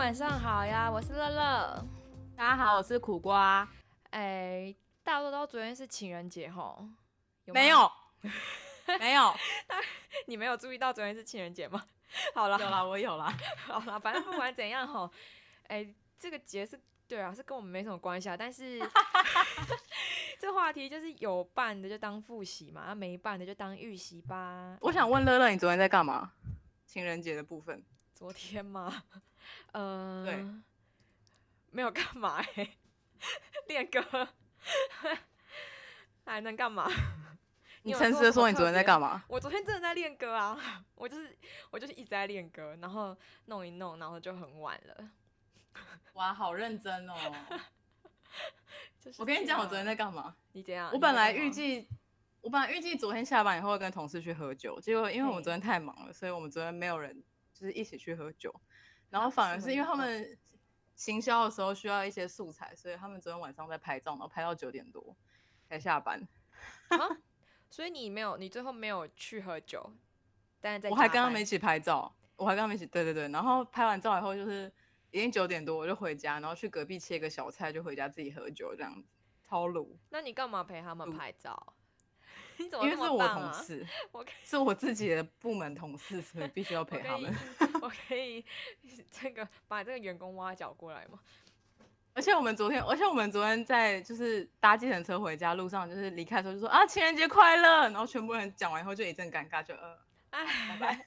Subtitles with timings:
[0.00, 1.86] 家晚上好呀，我是乐乐。
[2.34, 3.68] 大家好，我是苦瓜。
[4.12, 4.74] 哎，
[5.04, 6.88] 大多都昨天是情人节吼？
[7.44, 7.92] 没有，
[8.98, 9.34] 没有。
[10.26, 11.84] 你没有注意到昨天是情人节吗？
[12.34, 13.30] 好了，有啦，我有啦。
[13.68, 15.10] 好了，反正不管怎样吼，
[15.66, 15.86] 哎，
[16.18, 18.34] 这个节是对啊，是跟我们没什么关系啊。
[18.34, 18.80] 但是
[20.40, 24.78] 这话题就是有办的就当复习嘛，没办的就当预习吧。
[24.80, 26.32] 我想问乐乐，你昨天在干嘛？
[26.86, 27.84] 情人节的部分。
[28.14, 29.04] 昨天吗？
[29.72, 30.44] 呃，对，
[31.70, 32.76] 没有干嘛哎，
[33.68, 34.28] 练歌，
[36.24, 36.88] 还能干嘛？
[37.82, 39.24] 你诚实的说，你昨天在干嘛？
[39.28, 41.38] 我昨天真的在练歌啊，我就是
[41.70, 43.16] 我就是一直在练歌，然后
[43.46, 45.10] 弄一弄，然后就很晚了。
[46.14, 47.14] 哇，好认真哦！
[49.18, 50.36] 我跟你讲，我昨天在干嘛？
[50.52, 50.90] 你怎样？
[50.92, 51.88] 我本来预计，
[52.40, 57.22] 我本来预计昨天下班以后会跟同事去喝酒，结果因为我们昨天太忙了，所以我们昨天没有人。
[57.52, 58.58] 就是一起去喝酒，
[59.10, 60.38] 然后反而是因为他们
[60.94, 65.16] 行销的时候需要一些素材，所以他们昨天晚上在拍照，然后拍到九点多
[65.68, 66.20] 才下班。
[66.88, 66.98] 啊，
[67.68, 69.92] 所以你没有，你最后没有去喝酒，
[70.60, 74.72] 但是在我还跟他们一起拍照，我还跟他们一起，对对对，然后拍完照以后就是
[75.10, 79.08] 已经九点多，我就回家，然后去隔壁切个小菜，就回家自己喝酒这样子，
[79.48, 79.98] 超鲁。
[80.10, 81.74] 那你干嘛陪他们拍照？
[82.82, 87.34] 因为是我同事， 我是我自己的部门同事，所以必须要陪他们。
[87.80, 88.44] 我可以
[89.10, 91.20] 这个把这个员工挖角过来吗？
[92.12, 99.96] 而且我们昨天，而且我们昨天在就是搭计程车回家路上，就是离开的时候就说啊情人节快乐，然后全部人讲完以后就一阵尴尬，就呃
[100.30, 101.04] 拜拜。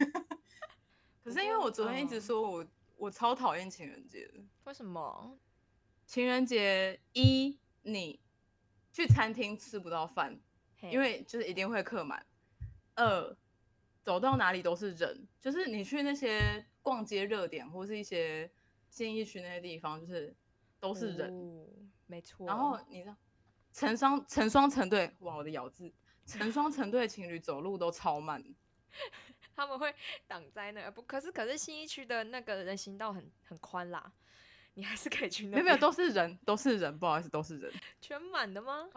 [1.23, 2.65] 可是因为我昨天一直说我
[2.97, 5.37] 我超讨厌情人节的，为什么？
[6.05, 8.19] 情人节一你
[8.91, 10.39] 去餐厅吃不到饭。
[10.91, 12.25] 因为就是一定会客满，
[12.95, 13.35] 二
[14.03, 18.49] 走到哪里都是人，就是你去那些逛街热点或是一些
[18.89, 20.35] 新义区那些地方，就是
[20.79, 21.65] 都是人，
[22.07, 22.45] 没错。
[22.45, 23.15] 然后你知道
[23.71, 25.91] 成双成双成对，哇，我的咬字，
[26.25, 28.43] 成双成对情侣走路都超慢，
[29.55, 29.93] 他们会
[30.27, 34.11] 挡在那不，可是可是新一区的那个人行道很很宽啦，
[34.73, 35.51] 你还是可以去那。
[35.51, 37.71] 没有没有，都是人，都是人，不好意思，都是人，
[38.01, 38.89] 全满的吗？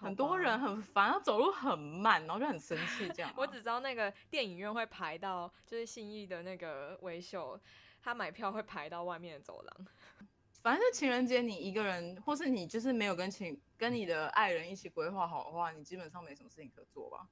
[0.00, 3.32] 很多人很烦，他走路很慢，然后就很生气这样。
[3.36, 7.60] 我只知道那个电影院会排到，就是信义的那个维修，
[8.00, 9.86] 他买票会排到外面的走廊。
[10.62, 17.28] 反正情人节你一个人，或是你就是没有跟情跟你的爱人一起规划好的话，你基本上没什么事情可做吧。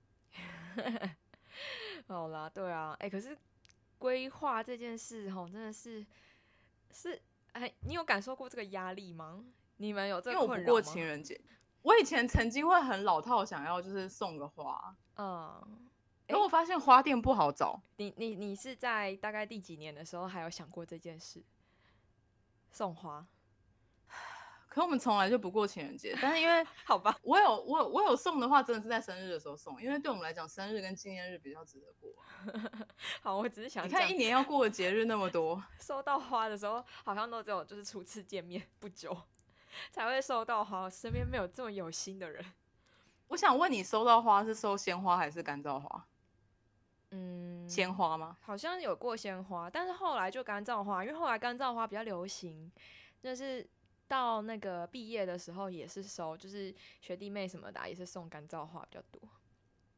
[2.06, 3.36] 好啦，对啊，哎，可是
[3.98, 6.06] 规划这件事吼，真的是
[6.90, 7.20] 是
[7.52, 9.44] 哎，你有感受过这个压力吗？
[9.78, 10.70] 你们有这个困扰吗？
[10.70, 11.40] 过情人节。
[11.86, 15.64] 我以前曾经会很老套，想要就是送个花，嗯，
[16.26, 17.80] 因为我发现花店不好找。
[17.98, 21.40] 你你你是在大概第几年的时候还有想过这件事？
[22.72, 23.24] 送花？
[24.68, 32.10] 可我们从来就不过情人节，但是因为好吧，我有我我有送的话，真的是在生日的时候送，因为对我们来讲，生日跟纪念日比较值得过。
[33.22, 39.16] 好，我只是想你看一年要过的节日那么多，收到花的时候好像都只有就是初次见面不久。
[39.90, 42.44] 才会收到花，身边没有这么有心的人。
[43.28, 46.06] 我想问你，收到花是收鲜花还是干燥花？
[47.10, 48.36] 嗯，鲜花吗？
[48.40, 52.70] 好像有过鲜花，但是后来就干燥花，因为后来干燥花比较流行。
[53.20, 53.66] 就是
[54.06, 59.20] 到那个毕业的时候也是收，就是学弟妹什么的也是送干燥花比较多。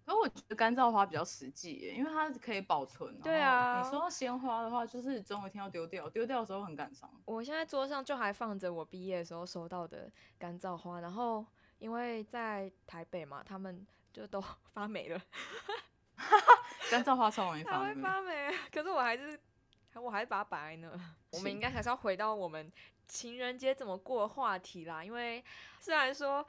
[0.09, 3.21] 可我觉得干燥花比较实际，因为它可以保存。
[3.21, 7.11] 对啊，你说鲜花的话，就是总有一天要丢掉，丢掉的时候很感伤。
[7.27, 11.45] 我现在桌上就还放着我毕业的时候收到的干燥花，然后
[11.79, 15.21] 因为在台北嘛，他们就都 发霉了。
[16.91, 17.95] 干燥花超容易 发霉。
[18.01, 19.39] 发霉，可是我还是，
[19.95, 20.89] 我还是把它摆在那。
[21.33, 22.73] 我们应该还是要回到我们
[23.07, 25.45] 情人节怎么过话题啦，因为
[25.79, 26.43] 虽然说。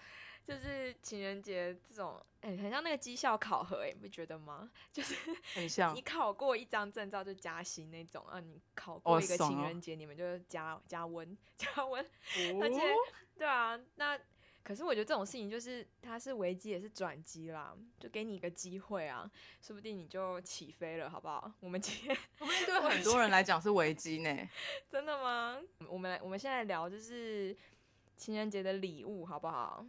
[0.50, 4.72] 就是情人节这种，哎，很像那个绩效考核，哎，你不觉得吗？
[4.92, 5.16] 就是
[5.54, 12.04] 很像你考过一张证照就加薪那种啊，你考过一个情人节，你们就加加温加温，
[12.60, 12.82] 而且
[13.38, 14.20] 对啊，那
[14.64, 19.30] 可是我觉得这种事情就是它是危机也是转机啦，就给你一个机会啊，
[19.62, 21.52] 说不定你就起飞了，好不好？
[21.60, 22.18] 我们今天
[22.66, 24.50] 对很多人来讲是危机呢，
[24.92, 25.60] 真的吗？
[25.88, 27.56] 我们来，我们现在聊就是
[28.18, 29.86] 情人节的礼物，好不好？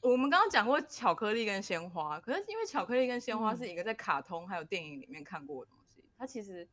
[0.00, 6.68] 我们刚刚讲过巧克力跟鲜花，可是因为巧克力跟鲜花是一个在卡通还有电影里面看过的东西，它其实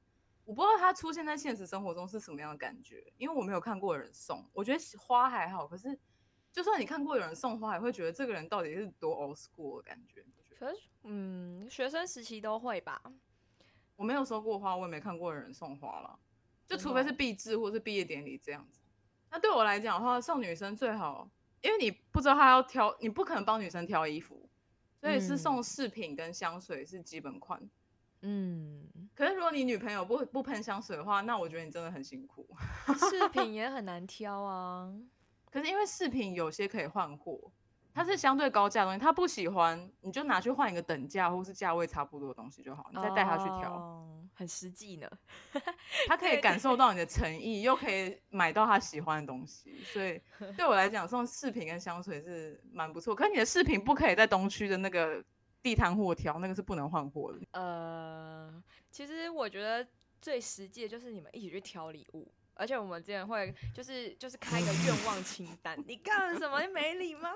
[0.46, 4.46] 我不知道它出现在现实生活中是什么样的感觉，因为我没有看过有人送。
[4.54, 5.98] 我觉得花还好，可是
[6.52, 10.24] 就算你看过有人送花，也会觉得这个人到底是多 old school 的感觉。
[10.60, 13.02] 可是，嗯，学生时期都会吧。
[13.96, 16.20] 我没有收过花，我也没看过有人送花了。
[16.68, 18.82] 就除非是毕制或是毕业典礼这样子。
[19.30, 21.30] 那对我来讲的话，送女生最好，
[21.64, 24.48] 因为你不知道他要挑，你不可能帮女生挑衣服，
[25.02, 27.60] 所以是送饰品跟香水是基本款。
[28.22, 32.48] 嗯，可是如果你女朋友不不喷香水的话，那我觉得你真的很辛苦。
[33.10, 34.94] 饰品也很难挑啊。
[35.50, 37.52] 可是因为饰品有些可以换货。
[37.96, 45.10] 它是相对高价的东西，他不喜欢，你就拿去换一个等价或是价位差不多的东西就好，你再带他去挑，很实际呢。
[46.08, 50.22] 他可以感受到你的诚意，又可以买到他喜欢的东西，所以
[50.58, 53.14] 对我来讲，送饰品跟香水是蛮不错。
[53.16, 55.24] 可是你的饰品不可以在东区的那个
[55.62, 57.40] 地摊货挑，那个是不能换货的。
[57.52, 59.88] 呃，其实我觉得
[60.22, 62.32] 最实际的就是你们一起去挑礼物。
[62.56, 66.62] 而且我们之前会就是就是开一个愿望清单，你干什么？
[66.62, 67.32] 你没礼吗？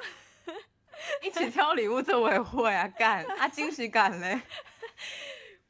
[1.23, 4.39] 一起挑礼物，这我也会啊，干啊惊喜感嘞！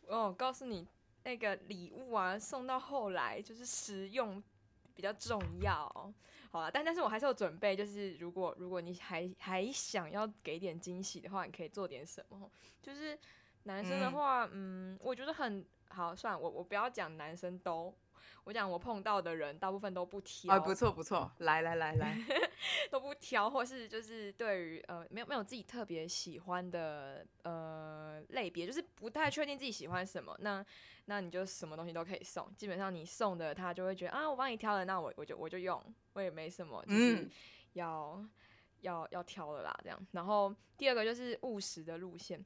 [0.08, 0.86] 哦，告诉你
[1.28, 4.42] 那个礼物啊，送到后来就是实用
[4.96, 5.86] 比较重要，
[6.50, 12.50] 好了，但但是我还是有准备，就是如果如果你还还想要给点惊喜的话，你可以做点什么？
[12.82, 13.20] 就是
[13.64, 17.94] 男生的话，嗯，我觉得很好，算了，我我不要讲男生都。
[18.44, 20.54] 我讲我碰到的人，大部分都不挑。
[20.54, 22.18] 啊，不错不错，来来来来，
[22.90, 30.66] 都不挑，或是就是对于呃没有没有自己特别喜欢的呃类别，就是不太确定自己喜欢什么，那
[31.06, 35.82] 那你就什么东西都可以送，基本上你送的他就会觉得啊，我帮你挑了，那我我就我就用，
[36.14, 37.30] 我也没什么就是
[37.74, 38.24] 要
[38.82, 40.08] 要要挑的啦，这样。
[40.12, 42.44] 然后第二个就是务实的路线，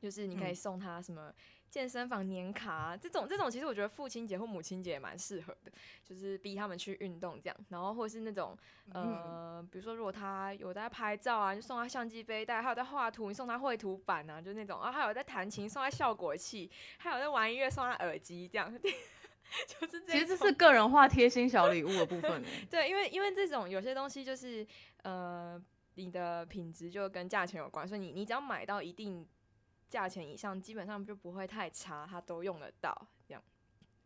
[0.00, 1.32] 就是你可以送他什么。
[1.76, 5.70] 健身房年卡这种这种，其实我觉得父亲节或母亲节也蛮适合的，
[6.02, 7.56] 就是逼他们去运动这样。
[7.68, 8.56] 然后或是那种
[8.94, 14.80] 呃，比如说如果他有在拍照啊，就送他相机背带；还有在画图，你送他绘图板啊，就那种。
[14.80, 18.72] 啊，还有在弹琴，送他效果器；还有在玩音乐，送他耳机，这样。
[19.68, 22.42] 就是其实这是个人化贴心小礼物的部分。
[22.70, 24.66] 对，因为因为这种有些东西就是
[25.02, 25.62] 呃，
[25.96, 29.28] 你的品质就跟价钱有关，所以你你只要买到一定。
[29.96, 32.94] 价钱以上基本上就不会太差，他都用得到
[33.26, 33.42] 这样。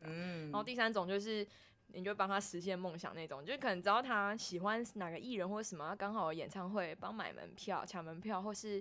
[0.03, 1.45] 嗯，然后第三种就是，
[1.89, 8.81] 你就帮他实现梦想那种，就是可能知道他喜欢哪个艺人或者什么，刚好有演唱会，帮买门票、抢门票，或是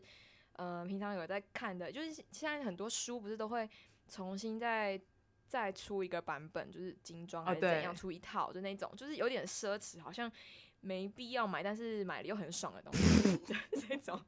[0.53, 3.67] 呃平常有在看的，就是现在很多书不是都会
[4.07, 5.01] 重新再
[5.47, 10.31] 再出一个版本，就是精装还是怎样出一套，就那种，就是有点奢侈，好像。
[10.81, 13.39] 没必要买，但是买了又很爽的东西，
[13.87, 14.19] 这种，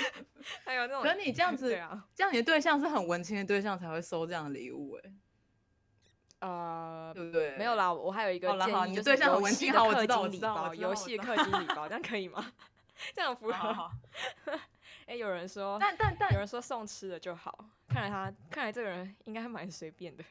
[0.64, 1.02] 还有那种。
[1.02, 1.70] 可你这样子，
[2.14, 5.12] 这样你的对象是很文青的对象才会收这样的礼物，哎，
[6.40, 7.56] 呃，对不对？
[7.56, 12.52] 没有啦，我还有一个建议，就是游戏的氪金礼包，游戏的氪金礼包，这样可以吗？
[13.14, 13.90] 这样符合。
[15.06, 20.24] 哎，有人说，但但但有人说送吃的就好，看来他看来这个人应该蛮随便的。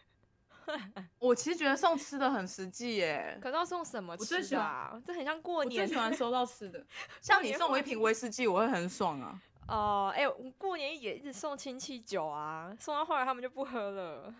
[1.20, 5.02] 我其实觉得送吃的很实际耶，可是要送什么吃啊？
[5.06, 5.82] 这很像过年。
[5.82, 6.86] 我最喜欢收到吃的，
[7.22, 9.42] 像你送我一瓶威士忌，我会很爽啊。
[9.68, 14.34] 哦，哎，过年也一直送亲戚酒啊，送到后来他们就不喝了。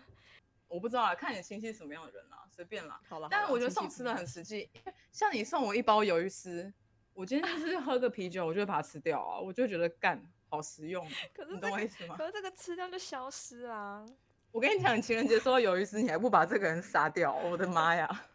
[0.68, 3.00] 我不知道啊，看你亲戚什么样的人啦，随便啦。
[3.08, 4.68] 好了，但是我觉得送吃的很实际，
[5.12, 6.72] 像你送我一包鱿鱼丝，
[7.14, 11.06] 我今天就是喝个啤酒，我就把它吃掉啊，我就觉得干好实用。
[11.34, 12.14] 可是你懂我意思吗？
[12.16, 14.04] 可是这个吃掉就消失啊。
[14.52, 17.34] 我跟你讲，情人节收到鱿鱼丝，你还不把这个人杀掉？
[17.34, 18.26] 我的妈呀！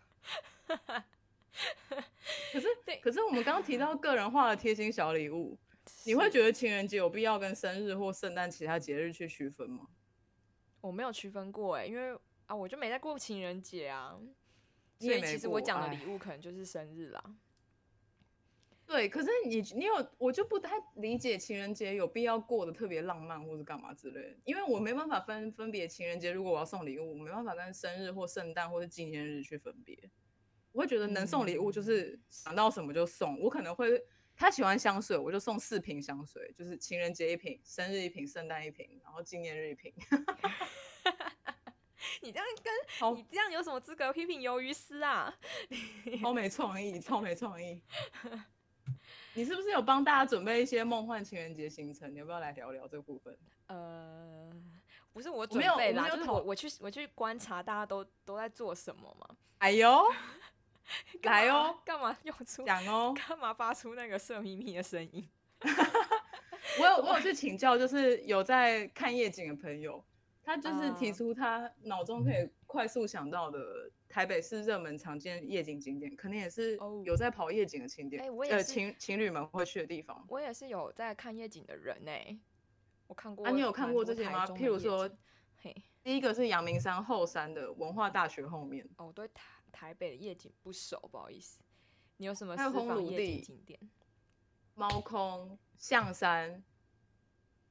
[2.52, 2.68] 可是，
[3.02, 5.58] 可是我们刚刚提到个人化的贴心小礼物，
[6.06, 9.88] 你会觉得情人节有必要跟生日或圣诞其他节日去区分吗？
[10.82, 14.18] 我没有区分过哎，因为啊，我就没在过情人节啊，
[15.00, 17.24] 所以其实我讲的礼物可能就是生日啦。
[18.88, 30.10] 对，可是你你有我就不太理解情人节有必要过得特别浪漫或者干嘛之类的，因为我没办法分分别情人节如果我要送礼物，我没办法跟生日或圣诞或者纪念日去分别。
[30.72, 34.02] 我会觉得能送礼物就是想到什么就送，我可能会
[34.36, 39.94] 他喜欢香水，我就送四瓶香水，就是情人节一瓶，生日一瓶，圣诞一瓶，然后纪念日一瓶。
[42.22, 42.74] 你这样跟
[43.18, 45.38] 你这样有什么资格批评鱿鱼丝啊？
[46.22, 47.82] 超没创意，超没创意。
[49.38, 52.12] 你是不是有帮大家准备一些梦幻情人节行程？
[52.12, 53.38] 你要不要来聊聊这个部分？
[53.68, 54.52] 呃，
[55.14, 59.30] 不是我准备啦，就是我我去我去观察大家都都在做什么嘛。
[59.60, 60.04] 哎呦，
[61.22, 63.14] 来哦，干嘛用出讲哦？
[63.16, 65.30] 干嘛发出那个色眯眯的声音？
[66.82, 70.04] 我有我有去请教，就是有在看夜景的朋友。
[70.44, 80.26] 他就是提出他脑中可以快速想到的台北市热门常见夜景景点，可能也是有在跑夜景的景点，呃，情情侣们会去的地方。
[80.30, 82.12] 我也是有在看夜景的人呢，
[83.08, 83.46] 我看过。
[83.46, 84.48] 啊，你有看过这些吗？
[84.48, 85.10] 譬如说，
[85.58, 88.88] 嘿，第一个是阳明山后山的文化大学后面。
[88.98, 91.60] 哦，对台台北的夜景不熟，不好意思。
[92.18, 93.80] 你有什么还有私房烘炉地夜景景点？
[94.74, 96.64] 猫空、象山，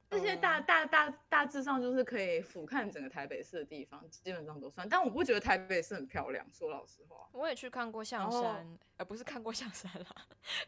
[0.09, 4.89] 这些大嗯大大大致上就是可以俯瞰整个台北市的地方，基本上都算。
[4.89, 7.29] 但我不觉得台北市很漂亮，说老实话。
[7.33, 10.07] 我也去看过象山，呃，不是看过象山啦，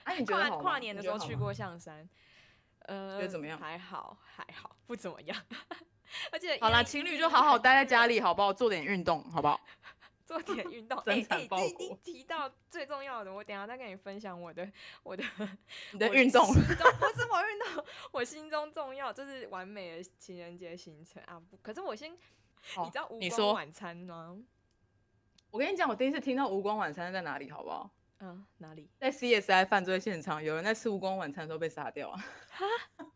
[0.04, 2.08] 哎、你 觉得跨跨年的时候去过象山，
[2.86, 5.36] 呃，觉得怎么样还好，还好，不怎么样。
[6.32, 8.52] 而且好啦，情侣就好好待在家里，好不好？
[8.52, 9.60] 做点运动，好不好？
[10.28, 11.02] 做点运动。
[11.04, 14.70] 生 哎哎，产报你你国提到最重要的，我等下再跟你分享我的
[15.02, 15.24] 我的
[15.92, 21.40] 你的运动 不是我运动，我心中重要就是完美的情人节行程啊！
[21.50, 22.14] 不，可是我先，
[22.60, 24.36] 好你知道无光晚餐吗？
[25.50, 27.90] 我跟你讲，我第一次听到无光晚餐在哪里，好不好？
[28.20, 28.90] 嗯，哪里？
[28.98, 32.24] 在 CSI 犯罪现场，有人在吃无光晚餐的时候被杀掉啊！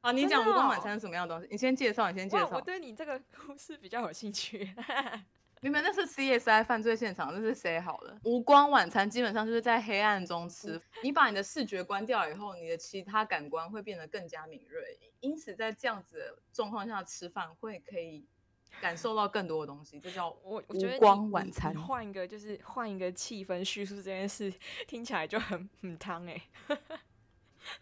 [0.00, 1.48] 好，你讲无光晚哦餐是什么样的东西？
[1.50, 2.60] 你先介绍，你先介绍，我绍。
[2.60, 4.74] 对你这个故事比较有兴趣。
[5.60, 8.18] 你们那是 CSI 犯罪现场，那是谁好了？
[8.24, 18.24] 无光晚餐基本上就是在黑暗中吃，你把你的视觉关掉以后，你的其他感官会变得更加敏锐，因此在这样子的状况下吃饭会可以
[18.80, 24.52] 感受到更多的东西，这叫我我觉得无光晚餐换一个就是换一个气氛叙述这件事，
[24.86, 26.40] 听起来就很很汤哎。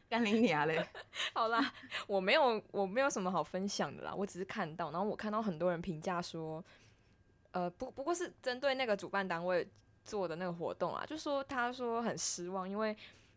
[0.09, 0.85] 干你娘嘞！
[1.33, 1.73] 好啦，
[2.09, 6.64] 我没有我没有什么好分享的啦，我只是看到，然后我看到很多人评价说，
[7.56, 9.66] 呃，不不过是针对那个主办单位
[10.04, 12.94] 做的那个活动啊，就说他说很失望，因为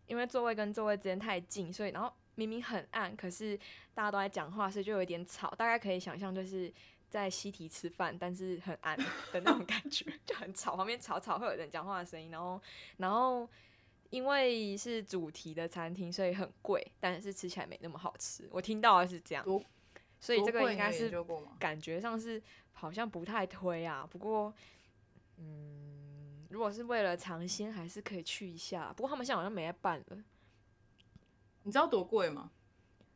[0.07, 3.57] 因为座位跟座位之间太近，所以然后明明很暗，可是
[3.93, 6.73] 大家都在讲话，所以就有点吵，大概可以想象就是。
[7.09, 12.61] 在西提吃饭，但是很暗的那种感觉，就很吵，旁边吵吵会有人讲话的声音，然后，
[12.97, 13.49] 然后
[14.11, 18.47] 因为是主题的餐厅，所以很贵，但是吃起来没那么好吃。
[18.51, 19.43] 我听到的是这样，
[20.19, 21.11] 所以这个应该是？
[21.57, 22.41] 感觉上是
[22.73, 24.07] 好像不太推啊。
[24.09, 24.53] 不过，
[25.37, 28.93] 嗯，如果是为了尝鲜，还是可以去一下。
[28.95, 30.17] 不过他们现在好像没在办了。
[31.63, 32.51] 你知道多贵吗？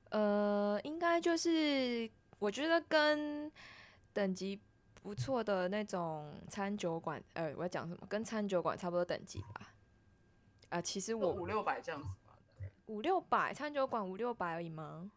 [0.10, 3.52] 呃，应该就是我觉得跟
[4.14, 4.60] 等级
[5.02, 8.06] 不错的那种餐酒馆，呃，我要讲什么？
[8.08, 9.74] 跟餐酒馆差不多等级吧。
[10.70, 12.36] 啊、其实我五六百这样子吧。
[12.88, 15.12] 五六百，餐酒馆五六百而已吗？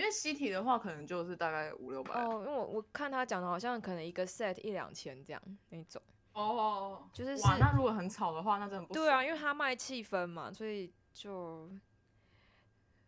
[0.00, 2.14] 因为西体的话，可能就是大概五六百。
[2.24, 6.00] 哦，因为我我看他讲的好像可能一个 set 一两千这样那种，
[6.32, 11.68] 哦，就是哇，那如果很吵的话，那真的不对啊，因为他卖气氛嘛，所以就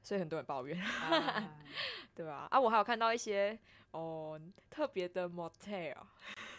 [0.03, 0.79] 所以很多人抱怨，
[1.11, 1.49] 哎
[2.15, 2.61] 对吧、啊？
[2.61, 3.59] 我还有看到一些
[3.93, 5.95] 哦特别的 motel，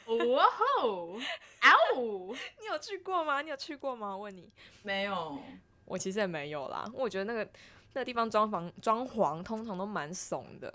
[0.08, 0.46] 哇
[0.82, 1.20] 吼，
[1.62, 2.36] 嗷！
[2.60, 3.44] 你有去过吗？
[3.44, 4.18] 你有去过吗？
[4.18, 5.38] 我问你，没有，
[5.86, 7.48] 我其实也没有啦，我觉得那个
[7.94, 10.74] 那个地方装潢装潢通常都蛮怂的，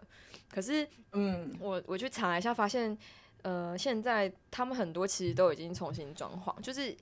[0.51, 2.97] 可是嗯，我我去查了一下，发现
[3.43, 6.97] 呃，现在他们很多其实都已经重新装潢，就是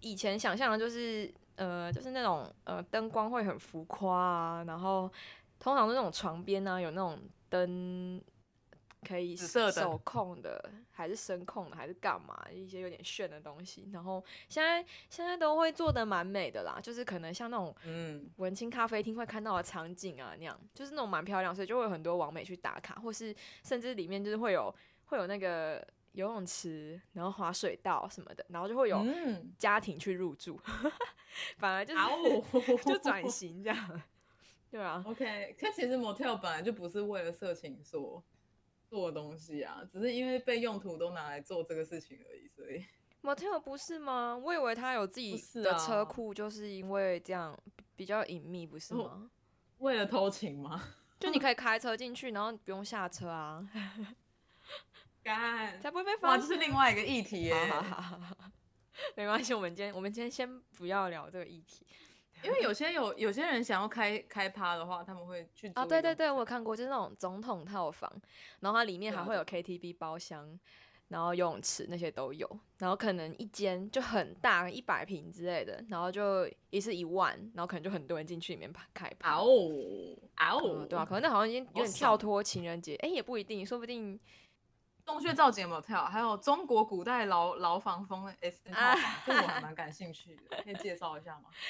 [0.00, 5.10] 以前想象的就是呃，就是那种呃灯光会很浮夸啊，然后
[5.58, 7.18] 通常是那种床边呢、有那种
[7.48, 8.20] 灯
[9.06, 13.88] 可以紫色灯手控的，还是声控的，还是干嘛一些有点炫的东西。
[13.92, 30.60] 然后现在现在都会做的蛮美的啦，就是可能像那种嗯，文青咖啡厅会看到的场景啊，那样就是那种蛮漂亮，所以就会有很多网美去打卡，或是甚至里面就是会有会有那个游泳池，然后滑水道什么的，然后就会有嗯，家庭去入住，
[31.58, 32.76] 反而就是、嗷！
[32.84, 34.02] 就转型这样，
[34.70, 38.22] 对啊，OK，可其实 motel 本来就不是为了色情所
[38.96, 42.82] 做的东西啊，只是因为被用途都拿来做这个事情而已，所以
[43.22, 44.34] motel 不是吗？
[44.34, 47.54] 我以为他有自己的车啊库，就是因为这样
[47.94, 49.30] 比较隐秘，不是哦吗？
[49.80, 50.82] 为了偷情吗？
[51.20, 53.68] 就你可以开车进去，然后不用下车啊，
[55.22, 56.48] 干，才不会被哇，发现。
[56.48, 57.54] 这是另外一个议题耶。
[57.66, 58.50] 好好好好好，
[59.14, 61.86] 没关系，我们今天我们今天先不要聊这个议题
[62.42, 65.84] 因为有些有有些人想要开开趴的话，他们会去啊。
[65.84, 68.10] 对对对，我有看过，就是那种总统套房，
[68.60, 70.58] 然后它里面还会有 KTV 包厢，
[71.08, 79.36] 然后游泳池那些都有，然后可能一间就很大，一百平之类的，然后就一次一万，然后可能就很多人进去里面趴开趴。
[79.36, 79.44] 哦
[80.38, 84.18] 哦嗯，对啊，可能那好像已经有点跳爽脱情人节，哎、也不一定，说不定
[85.04, 91.50] 洞穴造景有没有跳还有中国古代牢牢房风的 S 套啊房，这个我还蛮感兴趣的，可以介绍一下吗？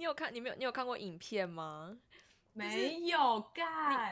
[0.00, 1.94] 你有看，你没有，你有看过影片吗？
[2.54, 4.10] 没有干，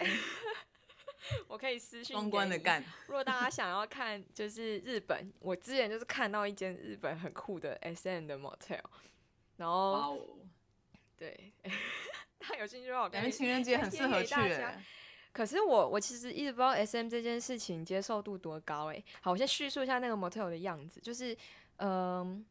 [1.48, 8.78] 我可以私信公关的干，如果大家想要看，就是日本，我之前就是看到一间日本很酷的 S M 的 motel，
[9.56, 10.26] 然哇后哦，
[11.16, 11.54] 对，
[12.38, 14.34] 大家有兴趣的话，我感觉情人节很适合去。
[15.32, 21.34] 可是我我其实一直不知道 S M 这件事情接受度多高诶、好，我先叙述一下那个 motel 的样子，就是
[21.76, 22.44] 嗯、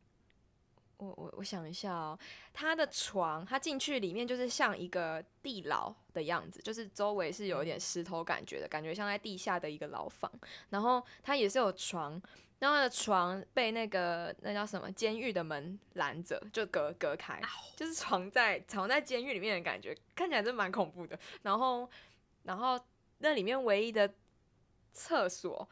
[0.97, 2.17] 我我我想一下哦，
[2.53, 10.31] 他的床，他进去里面就是像一个地牢的样子，就是周围是有一点石头感觉的，感觉像在地下的一个牢房。
[10.69, 12.19] 然后他也是有床，
[12.59, 17.39] 然后他的床被那个那叫什么监狱的门拦着，就隔隔开，
[17.75, 21.19] 就是床在床在监狱里面的感觉，看起来真蛮恐怖的。
[21.43, 21.87] 然后
[22.43, 22.79] 然后
[23.19, 24.11] 那里面唯一的
[24.93, 25.69] 厕所。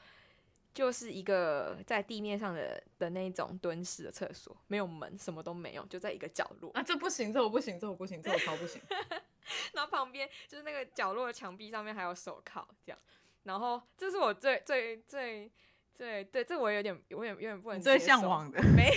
[0.75, 6.69] 就是一个在地面上的的那种蹲式的厕所，没有门，什么都没有，就在一个角落。
[6.73, 8.81] 啊，这不行，这我不行，这我不行，这我超不行。
[9.73, 12.99] 然后旁边就是那个角落的墙壁上面还有手铐，这样。
[13.43, 15.49] 然后这是我最最最
[15.93, 18.91] 最对，这我有点，我有点有点不能最向往的，没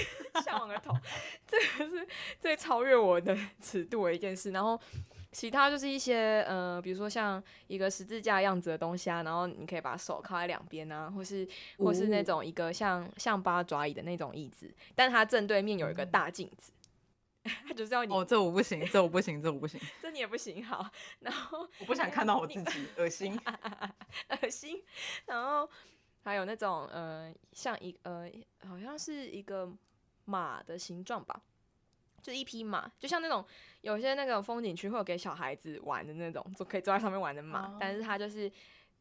[0.45, 0.93] 向往的头，
[1.47, 2.09] 这个是
[2.41, 4.51] 最超越我的 尺度的一件事。
[4.51, 4.79] 然后。
[5.31, 11.47] 其他就是一些呃，比如说像一个十字架样子的东西啊，然后你可以把手靠在两边啊，或是
[11.79, 16.73] 或是那种一个像像八爪椅的那种椅子，但它正对面有一个大镜子，
[17.45, 23.39] 它就是要你哦，这我不行，这我不行，这我不行， 这你也不行，好，然后我不想看到我自己，恶心，
[24.43, 24.83] 恶心，
[25.27, 25.69] 然后
[26.25, 28.31] 还有那种呃，像一呃，
[28.67, 29.71] 好像是一个
[30.25, 31.41] 马的形状吧。
[32.23, 33.45] 就一匹马，就像那种
[33.81, 37.77] 有些那个风景区会有给小孩子玩的那种，就可以坐在上面玩的马。
[37.81, 38.51] 但是它就是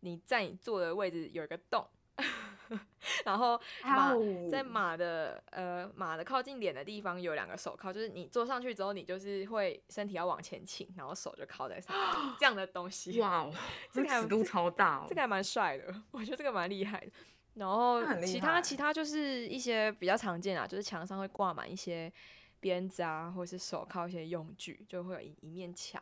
[0.01, 1.85] 你在你坐的位置有一个洞，
[3.25, 4.13] 然后马
[4.49, 13.19] 在马的呃马的靠近脸的地方有两个手铐，就是你坐上去之后，你就是会身体要往前倾，然后手就靠在上面，这样的东西。
[13.19, 13.53] 哇哦，
[13.91, 17.11] 这个尺度超大哦，这个还蛮帅的，我觉得这个蛮厉害的。
[17.55, 22.11] 然后其他其他就是一些比较常见啊，就是墙上会挂满一些。
[22.59, 26.01] 鞭子啊，或是手铐一些用具，就会有一一面墙。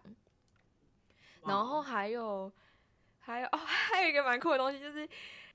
[1.46, 2.52] 然后还有，
[3.20, 5.08] 还有哦， 还有一个蛮酷的东西，就是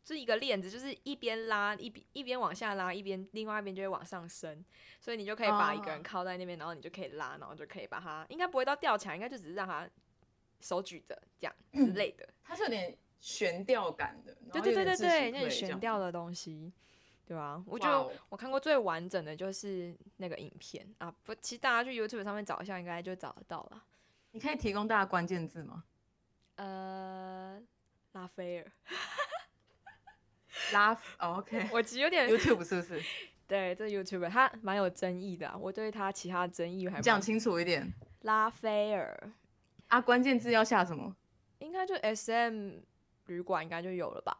[0.04, 4.64] 是一个链子，就是一边拉一边一边往下拉，一边另外一边就会往上升，
[5.00, 9.88] 所以你就可以把一个人靠在那边，然后你就可以拉，然后就可以把它，应该不会到吊起来，应该就只是让他
[10.60, 12.28] 手举着这样 之类的。
[12.44, 16.72] 它是有点悬吊感的，对对对对对，那种悬吊的东西。
[17.30, 23.84] 对啊，我就我看过最完整的就是那个影片啊，不，其实大家去 YouTube 上面找一下，应该就找得到了。
[24.32, 25.84] 你可以提供大家关键字吗？
[26.56, 27.62] 呃，
[28.14, 28.72] 拉斐尔，
[30.72, 33.00] 拉，OK， 我其实有点 YouTube 是不是？
[33.46, 37.92] 对，这 YouTube 它蛮有争议的，我对他其他争议还讲清楚一点。
[38.22, 39.32] 拉斐尔
[39.86, 41.14] 啊，关键字要下什么？
[41.60, 42.80] 应该就 SM
[43.26, 44.36] 旅馆，应该就有了吧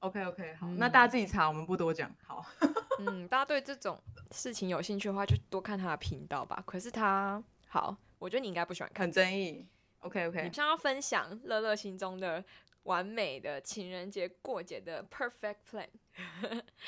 [0.00, 2.14] ？OK OK，好，那大家自己查，我们不多讲。
[2.26, 2.44] 好，
[3.00, 3.98] 嗯，大家对这种
[4.32, 6.62] 事情有兴趣的话，就多看他的频道吧。
[6.66, 9.66] 可是他好，我觉得你应该不喜欢看，很争议。
[10.00, 12.42] OK OK，你想要分享乐乐心中的
[12.84, 15.86] 完美的情人节过节的 perfect plan。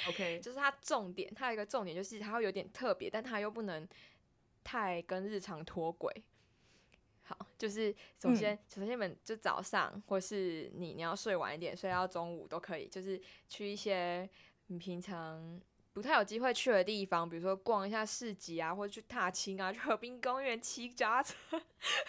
[0.09, 3.87] OK， 就是它重点，它有一个重点就是它会有点特别，但它又不能
[4.65, 6.25] 太跟日常脱轨。
[7.25, 14.29] 好，就是首先，首先你们就早上，或是你你要睡晚一点，睡到中午都可以，就是去一些
[14.67, 15.61] 你平常
[15.93, 21.63] 不太有机会去的地方，比如说逛一下市集啊，或者去踏青啊，去河滨公园骑脚踏车，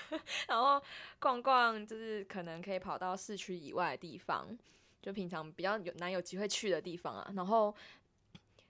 [0.49, 0.81] 然后
[1.19, 4.57] 逛逛，就是可能可以跑到市区以外的地方，
[4.99, 7.73] 就平常比较有难有机会去的地方啊，然后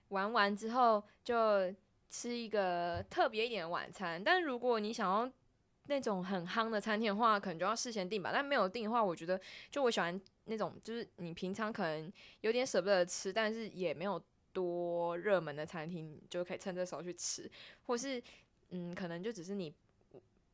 [0.08, 1.74] 玩完之后就
[2.10, 5.32] 吃一个特别一点的晚餐，但如果你想要。
[5.86, 8.30] 那种很夯的餐厅的话，可能就要事先订吧。
[8.32, 9.38] 但没有订的话，我觉得
[9.70, 17.50] 就我喜欢那种，就是你平常可能有点舍不得吃，但是也没有多热门的餐厅，就可以趁这时候去吃。
[17.86, 18.22] 或是
[18.70, 19.74] 嗯，可能就只是你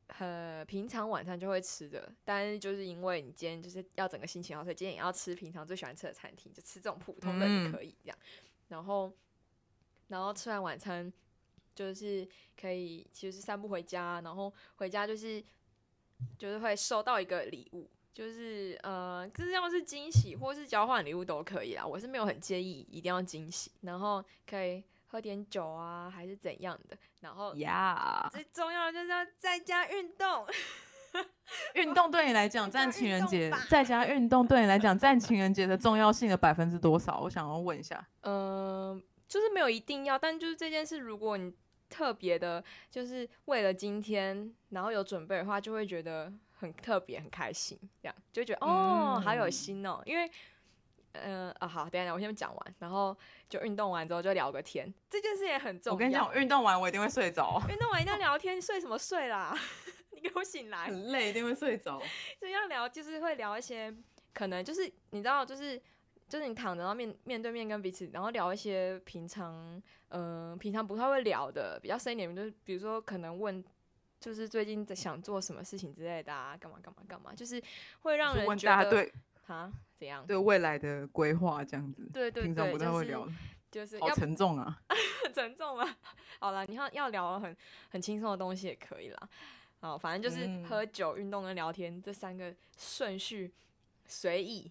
[0.08, 8.18] 很平常晚餐就会吃的，但是就是因为你今天就是要整个心情好，所以今天也要吃平常最喜欢吃的餐厅，就吃这种普通的也可以这样。
[8.66, 9.12] 然后，
[10.08, 11.12] 然后吃完晚餐。
[11.74, 12.28] 就是
[12.61, 15.42] 可以，其实是散步回家，然后回家就是
[16.38, 21.87] 就是会收到一个礼物，就是呃，就是要是惊喜或是交换礼物都可以啦。
[21.87, 26.96] 我是没有很介意一定要惊喜，然后可以喝点酒啊，还是怎样的。
[27.20, 30.46] 然后呀，最重要的就是要在家运动。
[31.74, 37.18] 运动对你来讲 占情人节，在家运动对你来讲占情人节的重要性的百分之多少？
[37.18, 38.06] 我想要问一下。
[38.20, 41.54] 嗯， 就是没有一定要，但就是这件事，如果你。
[41.92, 50.00] 特别的，就是为了今天，然后有准备的话，就会觉得很特别、很开心，这样就觉得哦，好有心哦。
[50.06, 50.30] 因为，
[51.14, 53.16] 嗯啊，好，等下我先讲完，然后
[53.48, 55.94] 就运动完之后就聊个天，这件事也很重要。
[55.94, 57.60] 我跟你讲，运动完我一定会睡着。
[57.68, 59.52] 运动完一定要聊天，睡什么睡啦？
[60.14, 60.86] 你给我醒来。
[60.86, 62.00] 很累，一定会睡着。
[62.38, 63.92] 所以要聊，就是会聊一些
[64.32, 65.82] 可能就是你知道，就是
[66.30, 73.62] 就是你躺着，然后面面对面跟彼此，然后聊一些平常嗯平常不太会聊的，比较深一点，就是比如说可能问，
[74.20, 77.60] 就是最近在想做什么事情之类的啊，干嘛干嘛干嘛，就是
[78.02, 79.12] 会让人觉得对
[79.48, 83.28] 啊怎样对未来的规划这样子，对对对，平常不太会聊，
[83.68, 84.80] 就是好沉重啊，
[85.34, 85.96] 沉重啊。
[86.38, 87.56] 好了，你要要聊很
[87.90, 89.28] 很轻松的东西也可以啦。
[89.80, 93.52] 好，反正就是喝酒、运动跟聊天这三个顺序
[94.06, 94.70] 随意。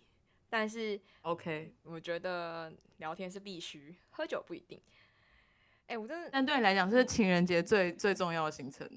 [0.49, 4.81] 但是，OK，我觉得聊天是必须，喝酒不一定。
[5.85, 8.89] 哎，我真的，但对你来讲是情人节最最重要的行程。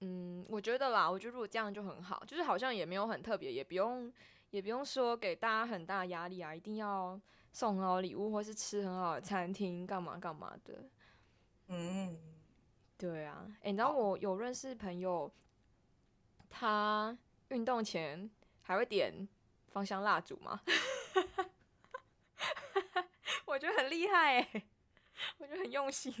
[0.00, 4.12] 嗯，我觉得啦，我觉得如果这样就很好，就是好像也没有很特别，也不用
[4.50, 7.20] 也不用说给大家很大压力啊，一定要
[7.52, 10.84] 送很好礼物或是吃很好的餐厅干嘛干嘛的。
[11.68, 12.18] 嗯，
[12.98, 13.46] 对啊。
[13.60, 15.32] 哎，你知道我有认识朋友，
[16.50, 17.16] 他
[17.50, 18.28] 运动前
[18.62, 19.28] 还会点。
[19.72, 20.60] 芳香蜡烛吗？
[23.46, 24.62] 我觉得很厉害哎，
[25.38, 26.12] 我觉得很用心，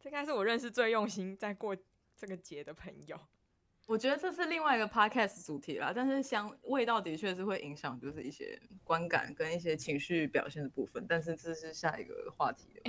[0.00, 1.76] 这应该是我认识最用心在过
[2.16, 3.18] 这个节的朋友。
[3.86, 11.04] 我觉得这是另外一个 podcast 主题啦，但是香味道的确是会影响，就是一些观感跟一些情绪表现的部分。
[11.08, 12.82] 但是这是下一个话题了，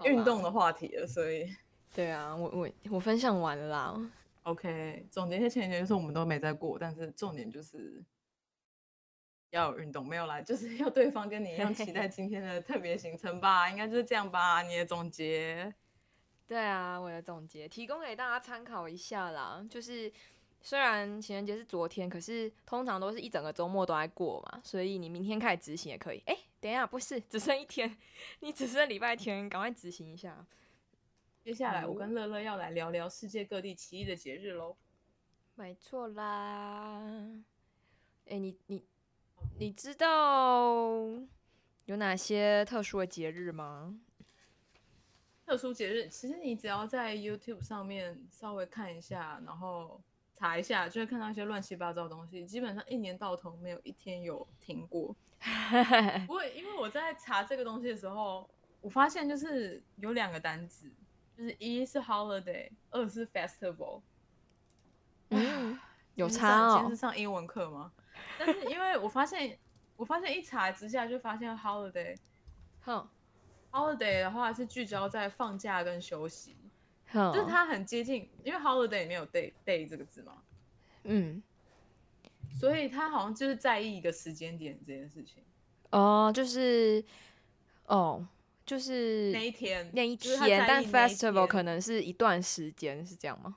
[0.04, 1.54] 运动的话题了，所以
[1.94, 4.10] 对啊，我我我分享完了啦。
[4.44, 8.02] OK，总结一下前一年就是我们都没在过，但是重点就是
[9.50, 14.62] 要有运动，没有啦，就是 要对方跟你一样期待今天的特别行程吧，应该就是这样吧？
[14.62, 15.74] 你的总结？
[16.46, 19.64] 对啊，我的总结提供给大家参考一下啦。
[19.70, 20.10] 就是
[20.60, 26.22] 虽然情人节是昨天，可是通常都是一整个周末都在过嘛，所以你明天开始执行也可以。
[26.26, 27.96] 哎，等一下，不是只剩一天，
[28.40, 30.44] 你只剩礼拜天，赶快执行一下。
[31.42, 34.76] 接下来，我跟乐乐要来聊聊世界各地奇异的节日喽。
[35.54, 37.02] 没错啦。
[38.26, 38.84] 哎，你你
[39.58, 40.92] 你知道
[41.86, 43.98] 有哪些特殊的节日吗？
[45.46, 50.00] 特殊节日，其实你只要在 YouTube 上面稍微看一下，然后
[50.36, 52.44] 查一下，就会看到一些乱七八糟的东西。
[52.46, 55.16] 基本上一年到头没有一天有停过。
[56.26, 58.48] 不过，因为我在查这个东西的时候，
[58.82, 60.92] 我发现就是有两个单词。
[61.40, 64.02] 就是一是 holiday，二是 festival。
[65.30, 65.78] 嗯，
[66.14, 66.78] 有差哦。
[66.78, 67.90] 先是上英文课吗？
[68.38, 69.58] 但是因为我发现，
[69.96, 72.14] 我发现一查之下就发现 holiday，
[72.82, 73.08] 哼
[73.70, 76.54] ，holiday 的话是聚焦在放假跟休息，
[77.10, 80.42] 就是它很接近，因为 holiday 里面有 day day 这个字嘛，
[81.04, 81.42] 嗯，
[82.52, 85.42] 所以他好像就是在意一个时间点这件事情。
[85.88, 87.02] 哦，就是，
[87.86, 88.28] 哦。
[88.70, 93.56] 就是那一天，那一天，但 festival 可能是一段时间，是这样吗？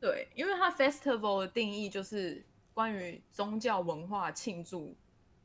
[0.00, 2.44] 对，因为它 festival 的定义就是
[2.74, 4.96] 关于宗教文化庆祝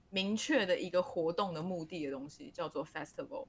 [0.10, 3.46] 明确的一个活动的目的的东西，叫做 festival。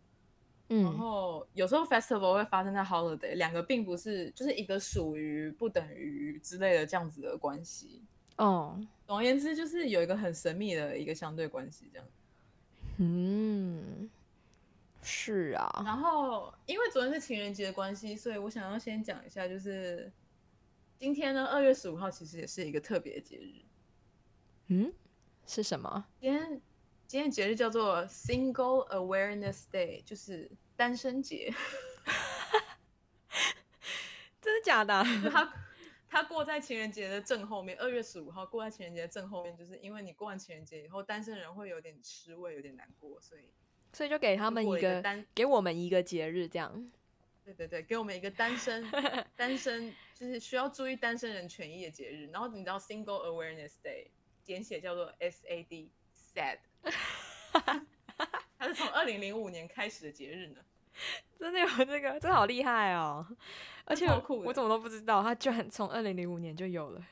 [0.68, 8.02] 嗯，然后有时候 festival 会发生在 holiday，两个并不是就是一个属于不等于之类的这样子的关系。
[8.36, 12.06] 哦，总而言之，就是有一个很神秘的一个相对关系，这样。
[12.98, 14.10] 嗯。
[15.08, 20.12] 是啊，然后因为昨天是情人节的关系，所以我想要先讲一下，就是
[20.98, 23.62] 今天呢，二月十五号其实也是一个特别的节日。
[24.66, 24.92] 嗯，
[25.46, 26.06] 是什么？
[26.18, 26.60] 今天
[27.06, 31.54] 今天节日叫做 Single Awareness Day，就是单身节。
[34.42, 35.04] 真的假的？
[35.30, 35.54] 他
[36.08, 43.52] 他过在情人节的正后面，二月十五号过在情人节的正后面，就是因为你过完情人节以后，单身人会有点吃味，有点难过，所以。
[43.96, 46.90] 所以就给他们一个单，给我们一个节日这样。
[47.42, 48.86] 对对对，给我们一个单身
[49.34, 52.26] 单身就是需要注意单身人权益的节日。
[52.30, 54.08] 然后你知道 Single Awareness Day
[54.44, 56.58] 简写叫做 SAD，Sad。
[58.58, 60.60] 它是从二零零五年开始的节日呢。
[61.40, 63.26] 真的有这个，真好厉害哦！
[63.86, 67.02] 而且我怎么都不知道，它居然从二零零五年就有了。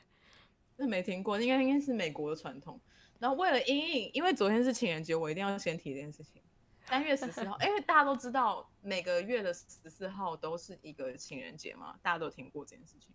[0.75, 2.79] 那没听过，应该应该是美国的传统。
[3.17, 6.39] 然后为了阴影，因为昨天是情人节，我一定要先提这件事情。
[6.87, 13.13] 三月十四号，因为大家都知道每个月的十四号都是一个情人节嘛，大家都听过这件事情。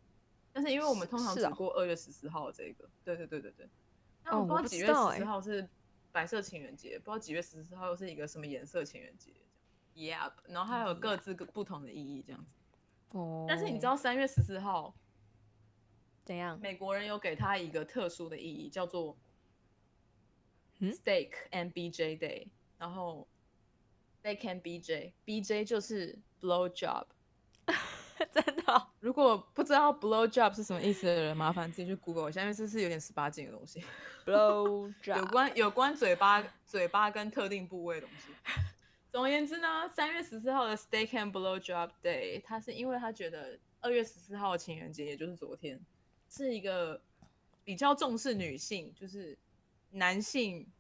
[0.53, 3.69] 但是因为我们通常只过二月十四号这个，对对对对对。
[4.25, 5.69] 那我不知道几月十四号是
[6.11, 9.31] 白色情人节，不知道几月十四号又是一个什么颜色情人节。
[9.95, 13.17] ，Yeah，然后还有各自不同的意义这样子。
[13.17, 13.47] 哦。
[13.49, 14.93] 但是你知道三月十四号
[16.25, 16.59] 怎样？
[16.61, 19.17] 美国人有给他一个特殊的意义，叫做
[20.81, 23.29] Steak and BJ Day，然后。
[24.23, 27.07] They can BJ，BJ 就是 blow job。
[28.33, 28.89] 真的。
[29.01, 33.83] 如果不知道 blow job 是什么意思的人，麻烦自己去 Google 一下，因为这是有点十八禁的东西。
[34.27, 38.33] blow job 有关有关嘴巴嘴巴跟特定部位的东西。
[39.11, 45.81] 总而言之呢，三月十四号的 Steak and Blow Job Day，他是因为他觉得二月十四号情人节，也就是昨天，
[46.29, 47.01] 是一个
[47.65, 49.37] 比较重视女性，就是
[49.91, 50.71] 男性，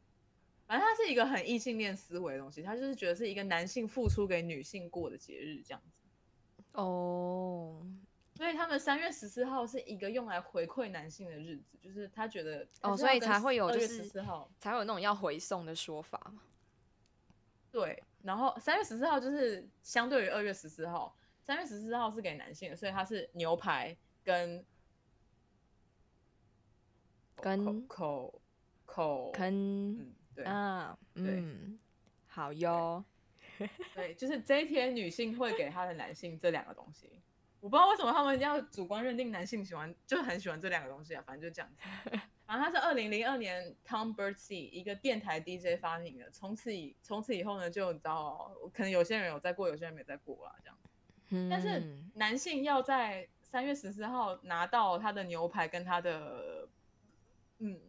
[0.71, 6.63] 反正他是一个很异性恋思维的东西，他就是觉得是一个男性付出给女性过的节日这样子。
[6.75, 7.85] 哦，
[8.37, 16.41] 所以他们三月十四号是一个用来回馈男性的日子，就是他觉得哦，所以才会有就是十四号才有那种要回送的说法嘛。
[17.73, 18.01] 对。
[18.23, 24.65] 然后三月十四号就是相对于二月十四号，三月十四号是给男性的，所以它是牛排跟
[27.35, 28.41] 跟口
[28.87, 31.79] 口跟嗯对啊嗯
[32.27, 33.05] 好哟，
[33.95, 37.11] 对，就是这一天女性会给她的男性这两个东西，
[37.61, 42.21] 我不知道为什么他们要主观认定男性喜欢，就很喜欢这两个东西啊，反正就这样子。
[42.47, 51.49] 然后它是二零零二年 Tom Birdsey 一个电台 DJ 发明的，从此以从此以后呢，就你知道，可能有些人有在过，有些人没在过啊，这样。
[51.49, 51.81] 但是
[52.15, 56.69] 男性要在三月十四号拿到他的牛排跟他的，
[57.59, 57.81] 嗯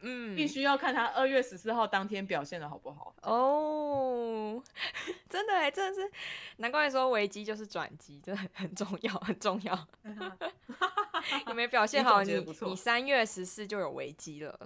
[0.00, 4.62] 嗯，必须要看他二月十四号当天表现的好不好哦。
[5.28, 6.10] 真的哎，真的是，
[6.56, 9.88] 难怪说危机就是转机，真的很很重要，很重要。
[11.46, 14.58] 你没表现好，你你三月十四就有危机了。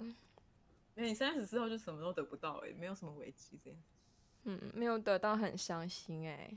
[0.95, 3.79] 你三月十四号就什么都得不到哎，没有什么危机这样。
[4.45, 6.49] 嗯，没有得到很伤心哎。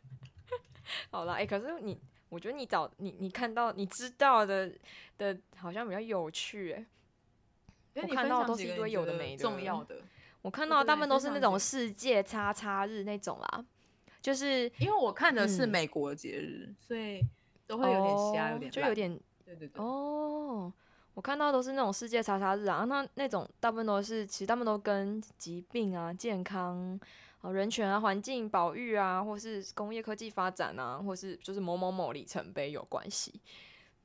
[1.10, 4.72] 好了哎，可是你，我觉得你找你你看到你知道的
[5.16, 6.84] 的，好像比较有趣哎。
[8.02, 9.42] 我看到都是一堆有的没的。
[9.42, 9.96] 重要的。
[10.42, 13.64] 我看到大部分都是那种世界叉叉日那种啦，
[14.20, 17.24] 就是因为我看的是美国节日，所以。
[17.68, 20.72] 都会有点瞎，有点就有点对对对哦。
[21.14, 26.96] 我看到都是那种世界叉叉日啊，那那种大部分都是其实他们都跟疾病啊、健康
[27.40, 33.40] 啊、人权啊、环境保育啊，或是工业科技发展啊，或是就是某某某里程碑有关系。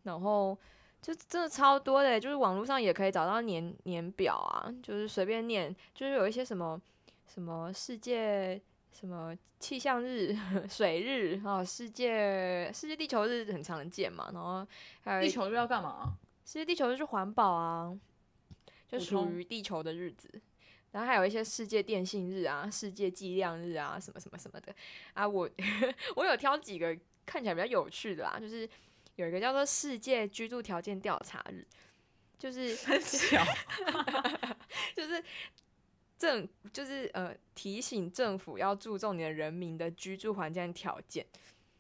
[0.02, 0.58] 然后
[1.02, 6.80] 就真的超多的，就是网络上也可以找到年年表啊，就是随便念，就是有一些什么
[7.28, 8.62] 什么世界。
[8.94, 10.36] 什么气象日、
[10.70, 14.68] 水日啊，世界世界地球日很常见嘛，然后
[15.00, 16.14] 还有地球日要干嘛？
[16.46, 17.98] 世界地球日是环保啊，
[18.90, 20.30] 就属于地球的日子。
[20.92, 24.76] 然后还有一些世界电信日啊、世界计量日啊，什么什么什么的
[25.14, 25.26] 啊。
[25.26, 25.50] 我
[26.18, 28.70] 我有挑几个看起来比较有趣的啦，就是
[29.16, 31.66] 有一个叫做世界居住条件调查日，
[32.38, 33.44] 就是 很小，
[34.96, 35.24] 就是。
[36.22, 41.26] 政就是呃提醒政府要注重你的人民的居住环境条件，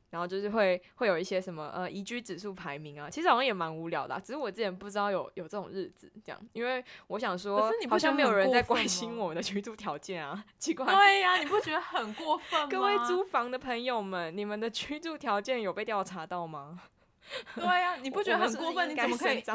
[0.09, 10.87] 然后就是会会有一些什么呃宜居指数排名啊，其实好像也蛮无聊的，只是我之前不知道有有这种日子这样，因为我想说好像没有人在关心我们的居住条件啊， 奇怪。
[10.87, 12.67] 对呀，你不觉得很过分吗？
[12.67, 16.81] 各位租房的朋友们，你们的居住条件有被调查到吗？
[17.55, 18.89] 对呀，你不觉得很过分？
[18.89, 19.43] 你怎么可以？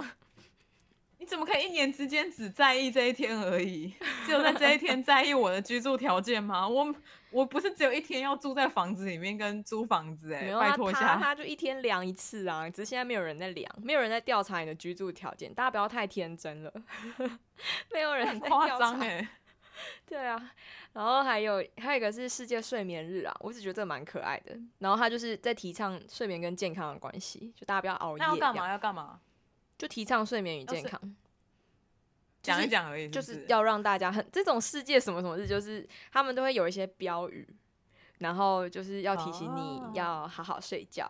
[1.18, 3.92] 你怎么可以一年之间只在意这一天而已？
[4.26, 6.68] 只有在这一天在意我的居住条件吗？
[6.68, 6.94] 我
[7.30, 16.72] 我不是只有一天要住在房子里面跟租房子哎，拜托一下，他就一天量一次啊，只是现在没有人在量，没有人在调查你的居住条件，大家不要太天真了，
[17.92, 19.26] 没有人夸张哎，
[20.06, 20.52] 对啊，
[20.92, 28.70] 然后还有还有一个是世界睡眠日啊，我只觉得这个蛮可爱的，然后他就是在提倡睡眠跟健康的关系，就大家不要熬夜，要干嘛？
[28.70, 29.20] 要干嘛？
[29.78, 30.98] 就提倡睡眠与健康，
[32.42, 37.46] 讲一讲而已，就是要让大家很这种世界什么什么日，就是他们都会有一些标语，
[38.20, 41.06] 然后就是要提醒你要好好睡觉，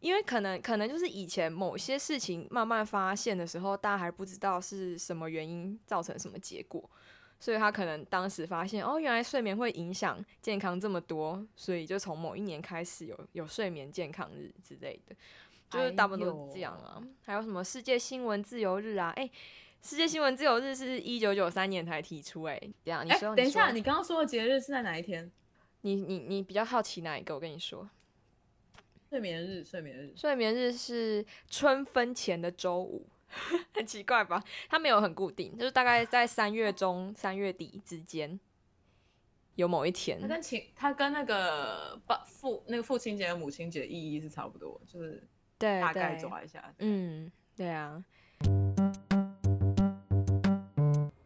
[0.00, 6.90] 因为可能可能就是以前某些事情慢慢发现的时候，大家还不知道是什么原因造成什么结果，
[7.38, 15.14] 所以他可能当时发现哦，原来睡眠会影响健康这么多，所以就从某一年开始有有睡眠健康日之类的。
[15.70, 19.12] 就是大部分都是这样啊，还有什么世界新闻自由日啊？
[19.16, 19.28] 哎，
[19.82, 25.32] 世界新闻自由日是一九九三年才提出，哎，这样你说，等一下，你刚刚说的节日是在哪一天？
[25.80, 27.34] 你你你比较好奇哪一个？
[27.34, 27.90] 我跟你说，
[29.10, 33.04] 睡眠日，睡眠日，睡眠日是春分前的周五，
[33.74, 34.42] 很奇怪吧？
[34.68, 38.38] 它没有很固定，就是大概在三月中、三月底之间
[39.54, 40.20] 有某一天。
[40.20, 45.22] 它跟情，它跟那个父那个父亲节和母亲节意义是差不多，就是。
[45.56, 46.74] 对，大概抓一下。
[46.78, 48.04] 嗯，对啊。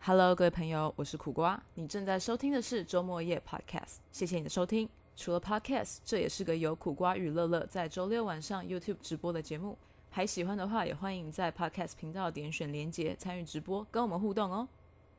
[0.01, 4.89] Hello，各位朋友，我是苦瓜，你正在收听的是周末夜 Podcast，谢谢你的收听。
[5.17, 9.77] 除了 Podcast，这也是个由苦瓜与乐乐在周六晚上 YouTube 直播的节目。
[10.11, 14.69] 还喜欢的话，也欢迎在 Podcast 频道点选连接参与直播，跟我们互动哦。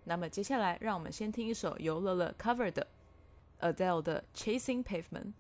[0.04, 2.88] 那么接下来，让我们先听一首由乐乐 cover 的
[3.62, 5.34] Adele 的 Chasing Pavement。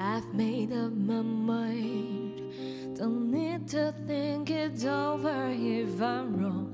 [0.00, 2.52] I've made up my mind.
[2.96, 5.50] Don't need to think it over.
[5.50, 6.72] If I'm wrong,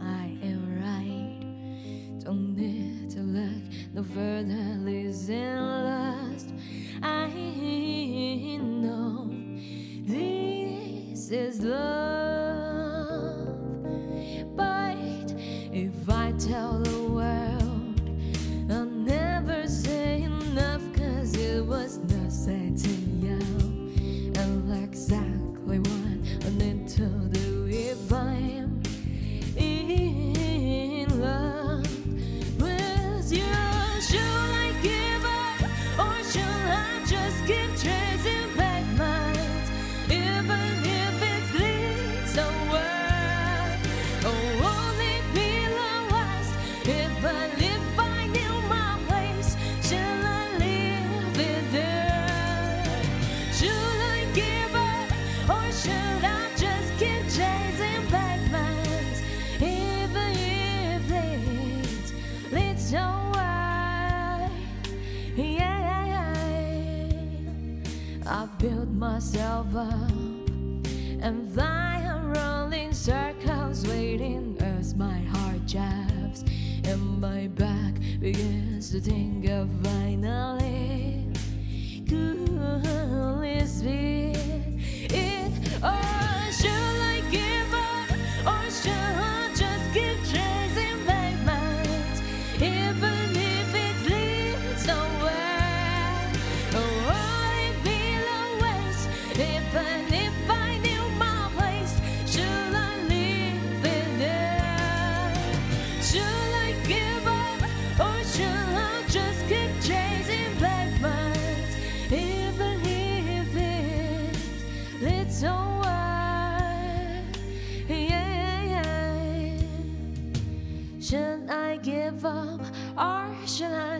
[3.94, 4.76] no further.
[4.80, 6.52] Listen, last.
[7.00, 7.28] I
[8.60, 9.30] know
[10.02, 13.46] this is love.
[14.56, 15.32] But
[15.72, 16.82] if I tell
[78.94, 81.26] to think of finally.
[82.06, 84.32] This be
[85.10, 85.52] it?
[85.82, 88.10] Or should I give up?
[88.46, 92.20] Or should I just keep chasing pavements?
[92.56, 96.30] Even if it leads nowhere.
[96.74, 99.08] Oh, would it be the waste?
[99.34, 101.94] Even if I knew my place,
[102.32, 105.34] should I leave it there?
[106.00, 106.33] Should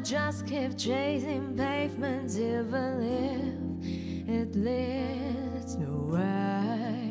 [0.05, 3.81] just keep chasing pavements even
[4.27, 7.11] if it leads nowhere?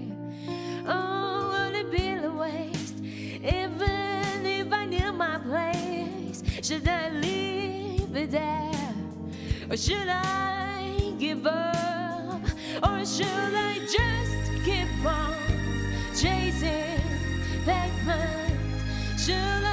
[0.86, 6.44] Oh, would it be the waste even if I knew my place?
[6.62, 8.94] Should I leave it there
[9.72, 12.44] or should I give up
[12.84, 15.34] or should I just keep on
[16.14, 17.02] chasing
[17.66, 18.54] pavement?
[19.18, 19.73] Should I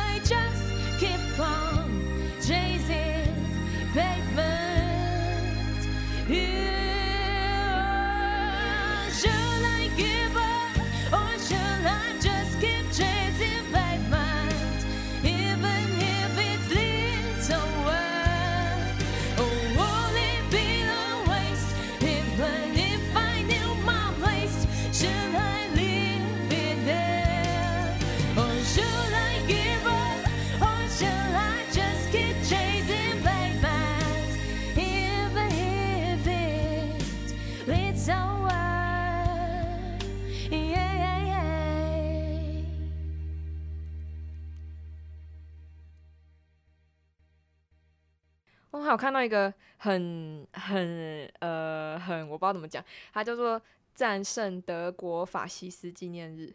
[48.91, 53.61] 还有看到一个很很呃很我不知道怎么讲，它叫做
[53.95, 56.53] 战胜德国法西斯纪念日，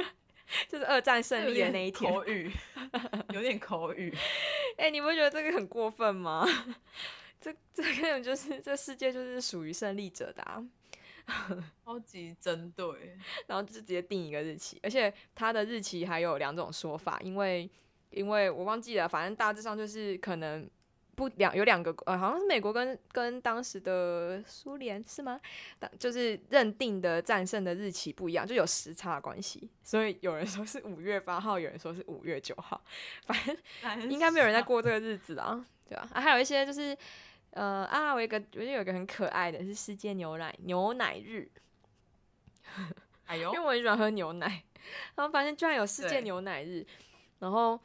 [0.66, 2.10] 就是二战胜利的那一天。
[2.10, 2.50] 口语，
[3.34, 4.10] 有点口语。
[4.78, 6.46] 哎、你不觉得这个很过分吗？
[7.38, 10.64] 这这根本就是这世界就是属于胜利者的、啊，
[11.84, 17.70] 超级针对，然后就直接定一个日期，而且它的日期还有两种说法，因为
[18.08, 20.66] 因为我忘记了，反正大致上就是可能
[21.14, 25.40] 不两有两个呃，好像是美国跟跟当时的苏联是吗？
[25.78, 32.80] 当就是认定的战胜的日期不一样，就有时差关系，所以有人说是五月八号，有人说是五月九号，
[33.80, 36.20] 反正应该没有人在过这个日子啊，对吧、啊？
[36.20, 36.96] 还有一些就是，
[37.50, 41.48] 呃啊，我有一个我就有一个很可爱的是世界牛奶牛奶日，
[43.26, 44.46] 哎呦因为，我很喜欢喝牛奶，
[45.14, 46.84] 然后发现居然有世界牛奶日，
[47.38, 47.78] 然后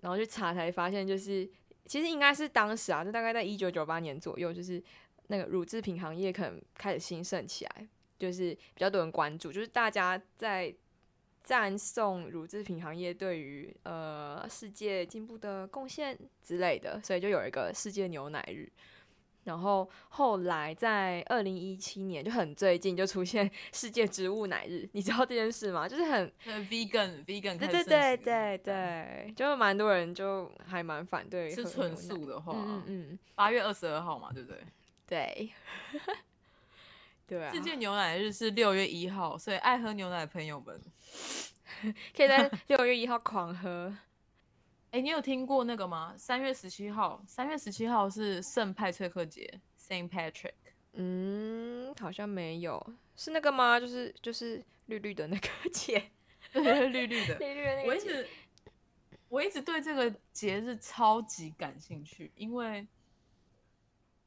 [0.00, 1.48] 然后去查才发现，就是
[1.90, 4.80] 其实应该是当时啊，就大概在一九九八年左右，就是
[5.26, 10.72] 那个乳制品行业可能开始兴盛起来，就是比较多人关注，就是大家在
[11.42, 18.70] 赞颂乳制品行业对于呃世界进步的贡献之类的，所以就有一个世界牛奶日。
[19.44, 25.88] 然后后来在二零一七年就很最近就出现 世界植物奶日，你知道这件事吗？
[25.88, 26.30] 就是很
[26.68, 34.60] vegan vegan 对对对对对，就蛮多人就还蛮反对是纯素的话，嗯嗯，八月二十二号嘛，对不对？
[35.08, 35.50] 对，
[37.26, 37.52] 对啊。
[37.52, 40.80] 世界牛奶日是六月一号，所以爱喝牛奶的朋友们
[42.14, 43.92] 可以在六月一号狂喝。
[44.90, 46.12] 哎，你有听过那个吗？
[46.16, 50.52] 三月十七号，三月十七号是圣派翠克节，Saint Patrick。
[50.94, 52.84] 嗯，好像没有，
[53.14, 53.78] 是那个吗？
[53.78, 56.10] 就是就是绿绿的那个节，
[56.54, 57.88] 绿绿的， 绿绿的那个。
[57.88, 58.28] 我一直
[59.28, 62.84] 我一直对这个节日超级感兴趣，因为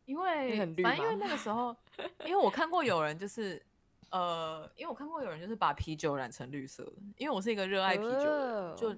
[0.05, 1.75] 因为反正因为那个时候，
[2.25, 3.61] 因为我看过有人就是
[4.11, 8.95] 呃，因为我看过有人就是把啤酒染成绿色的，因为我是一个热爱啤酒的，就。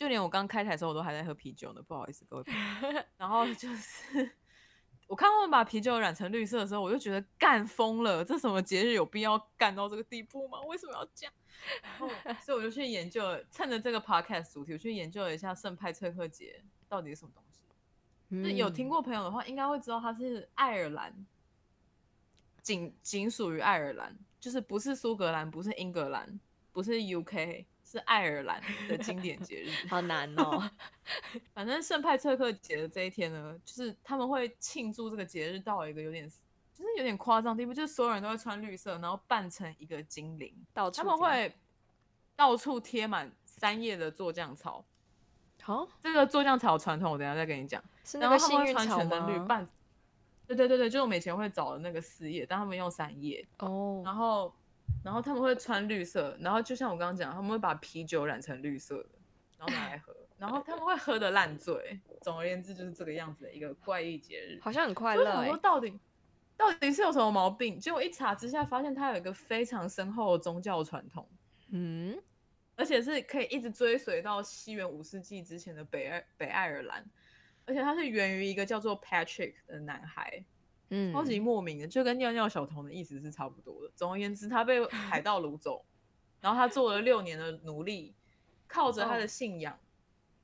[0.00, 2.44] 就连我刚开台的时候，我都还在喝啤酒呢，不好意思各位。
[3.18, 4.30] 然后就是
[5.06, 10.58] 我看他们把啤酒染成绿色的时候，我就觉得干疯了，这什么节日有必要干到这个地步吗？
[10.62, 11.32] 为什么要这样？
[11.82, 12.08] 然后
[12.42, 17.60] 所以我就去研究，趁着这个 podcast 主题，我去研究了一下圣派翠克节到底是什么东西。
[18.28, 21.26] 那有听过朋友的话，应该会知道它是爱尔兰，
[22.62, 26.40] 仅仅属于爱尔兰，就是不是苏格兰，不是英格兰，
[26.72, 27.66] 不是 UK。
[27.90, 30.70] 是爱尔兰的经典节日，好难哦。
[31.52, 36.28] 反正圣派翠克节的这一天呢，就是他们会庆祝这个节日到一个有点，
[36.72, 41.52] 就是有点夸张地步，就是所有人都会穿绿色，然后扮成一个精灵到，他们会
[42.36, 44.84] 到处贴满三叶的做酱草。
[45.60, 47.82] 好，这个做酱草传统，我等下再跟你讲。
[48.04, 49.46] 是那个幸运草吗？
[49.48, 49.68] 扮，
[50.46, 53.44] 对对对对，就是我们以前会找的那个四叶，但他们用三叶。
[53.58, 54.54] 哦，然后。
[55.02, 59.08] 然后他们会穿绿色，然后就像我刚刚讲，他们会把啤酒染成绿色的，
[59.58, 61.98] 然后拿来喝，然后他们会喝的烂醉。
[62.20, 65.38] 总而言之，就是这个样子的一个怪异节日，好像很快乐。
[65.38, 65.98] 我说到底
[66.56, 67.80] 到底是有什么毛病？
[67.80, 71.26] 结果一查之下，发现它有一个非常深厚的宗教传统，
[71.70, 72.22] 嗯，
[72.76, 77.02] 而且是可以一直追随到西元五世纪之前的北爱北爱尔兰，
[77.64, 80.44] 而且它是源于一个叫做 Patrick 的男孩。
[80.90, 83.90] 嗯，超级莫名的，就跟尿尿小童的意思是差不多的。
[83.96, 85.84] 总而言之，他被海盗掳走，
[86.40, 88.14] 然后他做了六年的奴隶，
[88.66, 89.78] 靠着他的信仰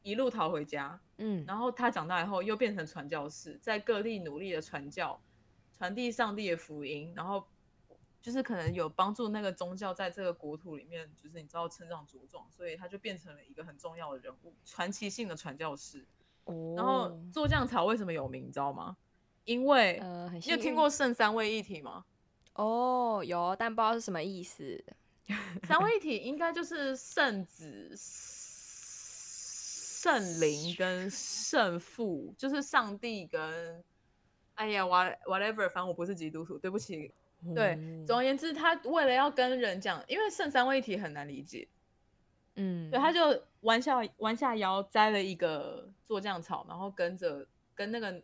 [0.02, 1.00] 一路逃回家。
[1.18, 5.20] 嗯，然后他长大以后又变成传教士，在各地努力的传教，
[5.76, 7.44] 传递上帝的福音，然后
[8.20, 16.06] 就是可能有帮助那个宗教在这个国土里面，就是你知道成长茁壮，所以他就变成了一个很重要的人物，传奇性的传教士。
[16.44, 18.96] 哦，然后做酱草为什么有名，你知道吗？
[19.46, 22.04] 因为呃，你有听过圣三位一体吗？
[22.54, 24.84] 哦，有，但不知道是什么意思。
[25.66, 27.94] 三位一体应该就是圣子、
[30.02, 33.82] 圣灵跟圣父，就是上帝跟……
[34.56, 37.12] 哎呀，what whatever，反正我不是基督徒，对不起。
[37.54, 41.68] 对，总而言之，他为了要跟人讲，因为圣三位一体很难理解，
[42.56, 48.20] 嗯，对，他就弯下弯下腰摘了一个做酱草，然后跟着跟那个。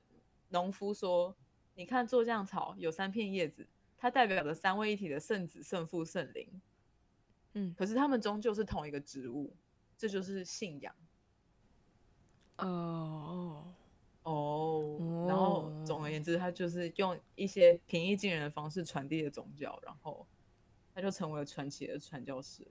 [0.53, 1.37] 农夫说
[1.75, 6.61] ：“你看，做酱草有三片叶子，它代表着三位一体的圣子、圣父、圣灵。
[7.55, 9.57] 嗯，可是他们终究是同一个植物，
[9.97, 10.95] 这就是信仰。
[12.59, 13.75] 哦
[14.23, 20.27] 哦，然后总而言之，他就是用一些平易近人的方式传递了宗教，然后
[20.95, 22.67] 他就成为了传奇的传教士。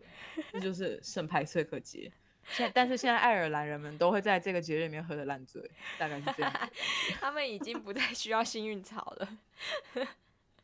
[0.52, 2.14] 这就是圣派翠克节。”
[2.48, 5.62] 现但是现在爱尔兰人们都会在这个节日里面喝的烂醉，
[5.98, 6.70] 大概是这样。
[7.22, 9.38] 他们已经不再需要幸运草了，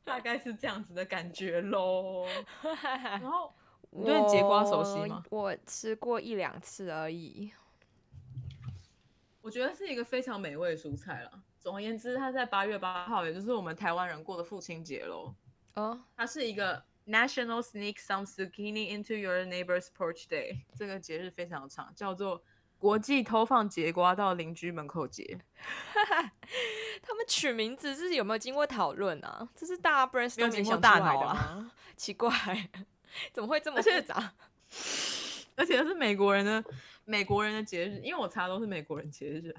[0.03, 2.27] 大概是这样子的感觉喽。
[2.61, 3.53] 然后，
[3.91, 5.23] 你对节瓜熟悉吗？
[5.29, 7.51] 我吃过一两次而已。
[9.41, 11.31] 我觉得是一个非常美味的蔬菜了。
[11.59, 15.33] 总而言之，它在八月八号，也就是我们台湾人过的父亲节喽。
[15.75, 16.83] 哦，它是一个。
[17.07, 22.43] National Sneak Some Zucchini into Your Neighbor's Porch Day，这个节日非常长，叫做
[22.77, 25.39] 国际偷放节瓜到邻居门口节。
[27.01, 29.47] 他们取名字是有没有经过讨论啊？
[29.55, 31.71] 这是大家 brainstorm 没有经过大脑啊？
[31.95, 32.29] 奇怪，
[33.31, 34.33] 怎么会这么复杂？
[35.55, 36.63] 而且是美国人的
[37.05, 39.55] 美国人的节日，因为我查都是美国人节日。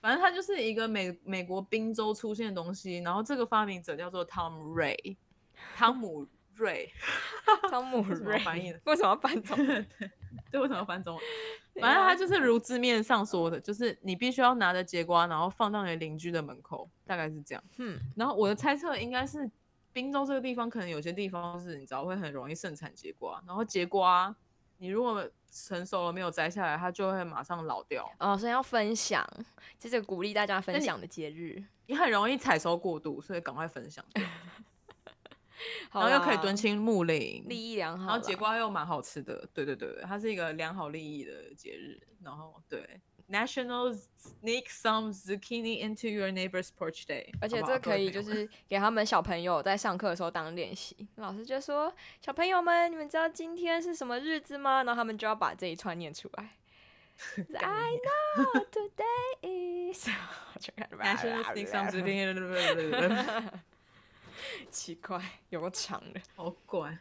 [0.00, 5.16] 反正它就是一个美美国宾州出现的东西，然后这个发明者叫做 Tom Ray，
[5.74, 6.26] 汤姆。
[6.62, 6.88] 瑞，
[7.68, 8.80] 汤姆 瑞翻译的？
[8.86, 9.56] 为什么要翻中？
[9.66, 9.86] 对
[10.50, 11.24] 对，为什么要翻中文？
[11.80, 17.64] 反正他就是如字面上说的，就是你必须要拿着节瓜，然后放到你邻居的门口，大概是这样。
[17.78, 19.50] 嗯，然后我的猜测应该是，
[19.92, 24.34] 滨州这个地方可能有些地方是你知道会很容易盛产节瓜，然后节瓜
[24.78, 28.10] 你如果成熟了没有摘下来，它就会马上老掉。
[28.18, 29.26] 哦，所以要分享，
[29.78, 34.22] 这是鼓励大家分享的节日，你很容易采收过度，所以赶快分享掉，
[35.92, 39.48] 然然后又可以敦亲睦邻，利益良好，然后节瓜又蛮好吃的。
[39.52, 42.00] 对对对对，它是一个良好利益的节日。
[42.22, 51.08] 然后对，National Sneak Some Zucchini into Your Neighbor's Porch Day，而且这可以就是给他们小朋友在上课的时候当练习。
[51.16, 51.92] 老师就说
[52.24, 56.50] ：“小朋友们，你们知道今天是什么日子吗？”然后他们就要把这一串念出来。
[57.54, 60.08] I know today is
[60.58, 62.32] 就开始 National Sneak Some Zucchini，
[64.70, 66.20] 奇怪，有个长的。
[66.34, 66.98] 好怪。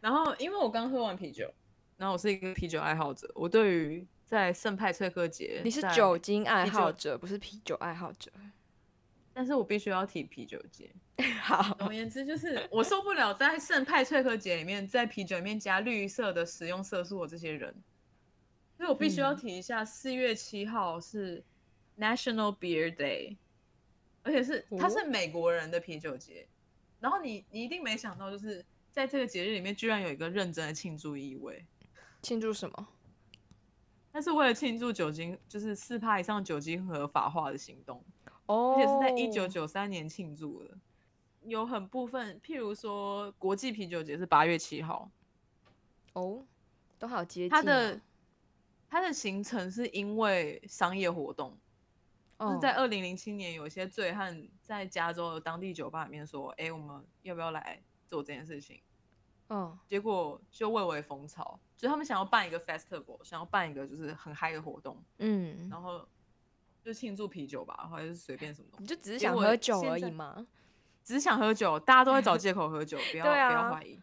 [0.00, 1.52] 然后因为我刚喝完啤酒，
[1.96, 8.30] 然后我是一个啤酒爱好者，我对于在圣派翠克节，你是酒精爱好者，不是啤酒爱好者。
[9.32, 10.90] 但是我必须要提啤酒节。
[11.42, 17.74] 好，总而言之，就是我受不了在圣派翠克节里面，在啤酒里面加绿色的食用色素的这些人，
[18.76, 21.44] 所以我必须要嗯提一下，四月七号是
[21.98, 23.36] National Beer Day，
[24.22, 26.46] 而且是它是哦美国人的啤酒节。
[26.98, 31.64] 然后你你一定没想到，就是在这个节日里面，居然有一个认真的庆祝意味。
[32.22, 32.88] 庆祝什么？
[34.12, 38.04] 那是为了庆祝酒精，就是四趴以上酒精合法化的行动。
[38.46, 40.76] 哦，而且是在一九九三年庆祝的。
[41.44, 45.10] 有很部分，譬如说国际啤酒节是八月七号，
[46.12, 46.44] 哦，
[46.98, 48.00] 都好接近、它的
[48.90, 51.56] 它的行程是因为商业活动，哦
[52.40, 58.80] 就是在二零零七年有一些醉汉在加州的当地酒吧里面说：“哎、我们要不要来做这件事情？”
[59.52, 66.08] 嗯结果就蔚为风潮，就他们想要办一个 festival，想要办一个就是很嗨的活动，嗯，然后
[66.82, 68.82] 就庆祝啤酒吧，或者是随便什么东西。
[68.84, 70.46] 你就只是想喝酒而已嘛。
[71.02, 74.00] 只是想喝酒，大家都会找借口喝酒， 不要、啊不要怀疑。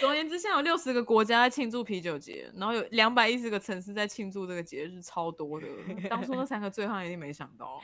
[0.00, 5.66] 总而言之，现在有六十个国家在庆祝啤酒节，然后有两百一十个城市在庆祝这个节日，超多的。
[6.08, 7.80] 当初那三个醉汉一定没想到。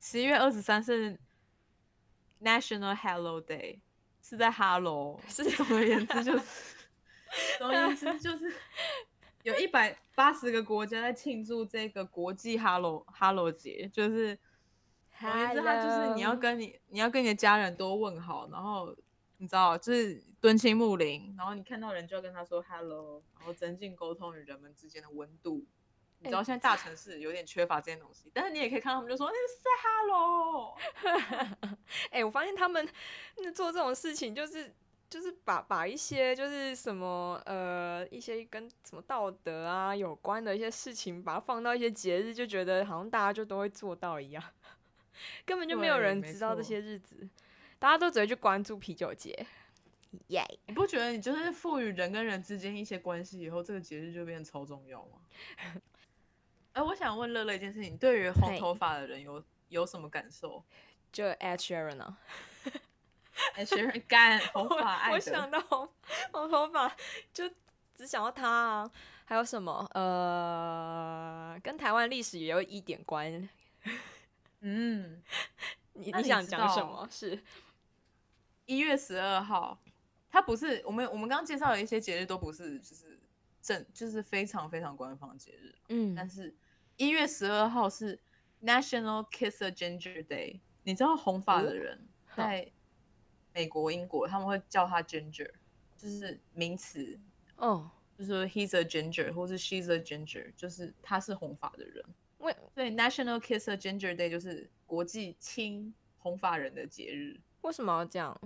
[0.00, 1.18] 十一月二十三是
[2.40, 3.80] National Hello Day，
[4.22, 5.20] 是在 Hello。
[5.28, 6.44] 是总而言之就是，
[7.58, 8.52] 总而言之就是
[9.42, 14.38] 有一百八十个国家在庆祝这个国际 Hello Hello 节，就是。
[15.20, 18.96] 总而言之，他就是你要跟你你要跟你的家人多问好，然后
[19.42, 25.66] 你知道就是敦亲睦邻，然后你看到人就要跟他说 hello，然后增进沟通与人们之间的温度。
[26.20, 30.78] 你知道哎现在大城市有点缺乏这些东西，但是你也可以看到他们就说那是 say hello，
[32.12, 32.88] 哎、我发现他们
[33.38, 34.72] 那做这种事情，就是
[35.10, 44.44] 就是把把一些就是什么呃一些跟什么道德啊有关的一些事情，把它放到一些节日，就觉得好像大家就都会做到一样，
[45.44, 47.28] 根本就没有人知道这些日子，
[47.82, 49.44] 大家都只会去关注啤酒节，
[50.28, 55.18] 耶、你不觉得你就是赋予人跟人之间一些关系以后，这个节日就变得超重要吗？
[56.74, 60.64] 哎、我想问乐乐一件事情，对于红嘿头发的人有有什么感受？
[61.10, 62.18] 就 Ed Sheeran 啊，
[63.54, 65.88] 哎，学人干红我发我想到红
[66.30, 66.96] 红头发
[67.34, 67.50] 就
[67.96, 68.90] 只想到他啊，
[69.24, 73.48] 还有什么呃，跟台湾历史也有一点关。
[74.60, 75.20] 嗯，
[75.94, 77.08] 你你想讲什道么？
[77.10, 77.42] 是
[78.66, 79.82] 一月十二号，
[80.30, 83.18] 它不是我们我们刚刚介绍的一些节日都不是就是
[83.60, 86.54] 正就是非常非常官方节日，嗯但是
[86.96, 88.18] 一月十二号是
[88.62, 90.60] National Kiss a Ginger Day。
[90.84, 92.72] 你知道红发的哦人在
[93.54, 95.48] 美国、英国他们会叫他 ginger，
[95.96, 97.20] 就是名词，
[97.56, 97.88] 哦，
[98.18, 102.04] 就是说 he's a ginger 或是 she's a ginger，就是他是红发的人。
[102.38, 108.38] 为所以 National Kiss a Ginger Day 就是国际亲红发人的节日，为什么要这样？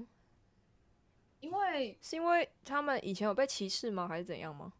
[1.40, 4.08] 因为是因为他们以前有被歧视吗？
[4.08, 4.72] 还是怎样吗？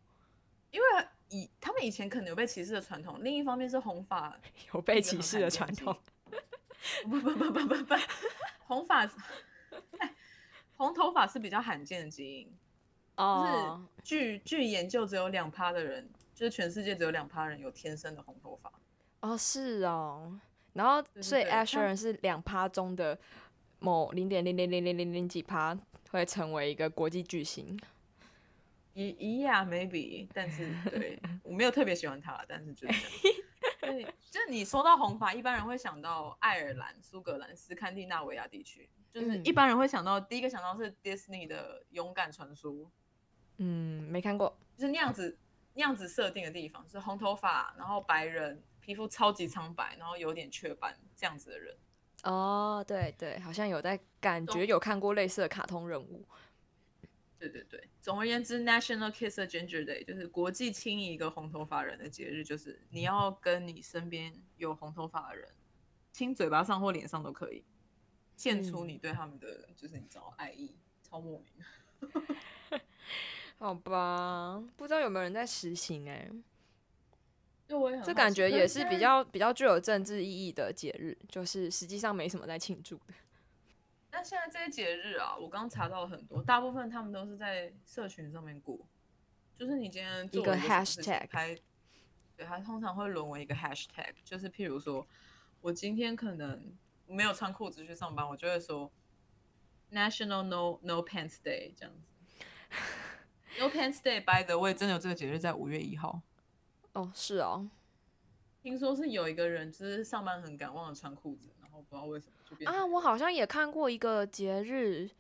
[0.70, 0.86] 因为
[1.28, 4.38] 以他们以前可能有被歧视的传统，另一方面是红发
[4.72, 5.96] 有被歧视的传统？
[7.04, 7.94] 不不不不不不，
[8.66, 9.04] 红发，
[9.98, 10.14] 哎
[10.76, 12.56] 红头发是比较罕见的基因
[13.16, 18.72] 哦，就哦，是据据研究，只有两趴的人，就是全世界只有两趴人有天生的红头发。
[19.20, 20.38] 哦，是哦。
[20.74, 23.18] 然后，所以 a 他 s h e r 是两趴中的
[23.78, 25.78] 某零点零零零零零零几趴
[26.10, 27.78] 会成为一个国际巨星。
[28.94, 33.06] 一一呀，maybe，但是 对我没有特别喜欢他，但是就是。
[33.80, 42.72] 对，就是你说到红发，一般人会想到爱尔兰、苏格兰、斯堪的纳维亚地区，就是嗯一般人会想到第一个想到是 Disney 的《勇敢传说》，
[43.58, 44.58] 嗯，没看过。
[44.76, 45.38] 就是那样子
[45.74, 51.76] 那样子设定的地方，是红头发，然后白人，皮肤超级苍白，然后有点雀斑这样子的人。
[52.30, 56.24] 哦，对对，好像有在感觉有看过类似的卡通人物。
[57.38, 65.48] 对对对，总而言之，National Kiss a Ginger Day 就是国际亲一个红头发人的节日，就是你要跟你身边有红头发的人
[66.12, 67.62] 亲嘴巴上或脸上都可以，
[68.36, 72.80] 献出嗯你对他们的就是你知道爱意，超莫名。
[73.58, 76.28] 好吧，不知道有没有人在实行哎、
[78.04, 83.14] 这感觉也是比较比较具有政治意义的节日，就是实际上没什么在庆祝的。
[84.12, 88.78] 那现在这些节日啊，我刚查到了很多，大部分他们都是在社群上面过，
[89.58, 91.54] 就是你今天做一个 hashtag 还，
[92.36, 95.06] 对，它通常会沦为一个 hashtag，就是譬如说，
[95.60, 96.74] 我今天可能
[97.06, 98.90] 没有穿裤子去上班，我就会说
[99.90, 102.12] National No No Pants Day 这样子。
[103.58, 106.22] No Pants Day，by the way，真的有这个节日在五月一号。
[106.96, 107.68] 哦，是哦，
[108.62, 115.10] 听说是有一个人就是上班很赶，忘了穿裤子，然后不知道为什么就变成啊，我好像也看过一个节日，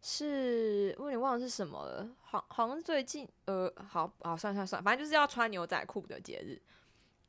[0.00, 6.58] 是我有点忘了是什么了，好好像最近呃，好好算算算，反正就是要穿牛仔裤的节日，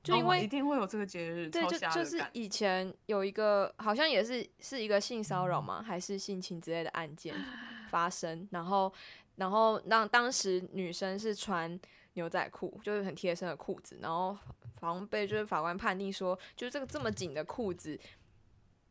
[0.02, 7.36] 就因哦为、一定会有这个节日，对，就就是以前有一个好像也是是一个性骚扰嘛，还是性侵之类的案件
[7.90, 8.92] 发生，然后
[9.36, 11.78] 然后让当时女生是穿
[12.18, 14.38] 牛仔裤，就是很贴身的裤子，然后
[14.82, 17.98] 好像被就是法官判定说，就是这个这么紧的裤子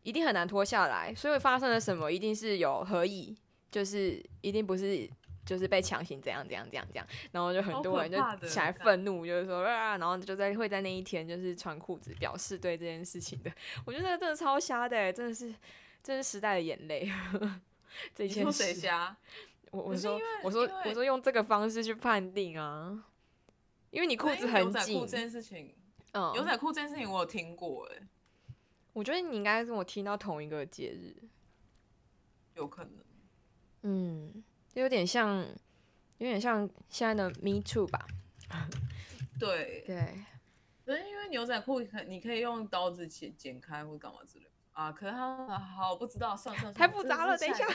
[0.02, 3.36] 一定很难脱下来，所以发生了什么一定是有合意，
[3.70, 5.08] 就是一定不是。
[5.46, 8.18] 就是被强行怎样怎样怎样怎样，然后就很多人就
[8.48, 13.52] 起来愤怒，就是说啊，然后就在会在那一天就是穿裤子表示对这件事情的。
[13.84, 15.54] 我觉得那个真的超瞎的欸，真的是，
[16.02, 17.08] 真是时代的眼泪。
[18.12, 19.16] 这件你说谁事，瞎？
[19.70, 23.04] 我我说我说我说用这个方式去判定啊，
[23.96, 25.74] 因为你裤子很紧牛仔裤紧这，件事情，
[26.12, 28.06] 嗯，牛仔裤这件事情我有听过，哎，
[28.92, 31.16] 我觉得你应该跟我听到同一个节日，
[32.52, 32.92] 有可能。
[33.84, 35.38] 嗯，就有点像，
[36.18, 38.06] 有点像现在的 Me Too 吧？
[39.40, 40.22] 对，对，
[40.84, 44.92] 可是因为牛仔裤可你可以用刀子剪剪开或干嘛之类的啊。
[44.92, 47.66] 可是他好不知道，算了算了，太复杂了等一下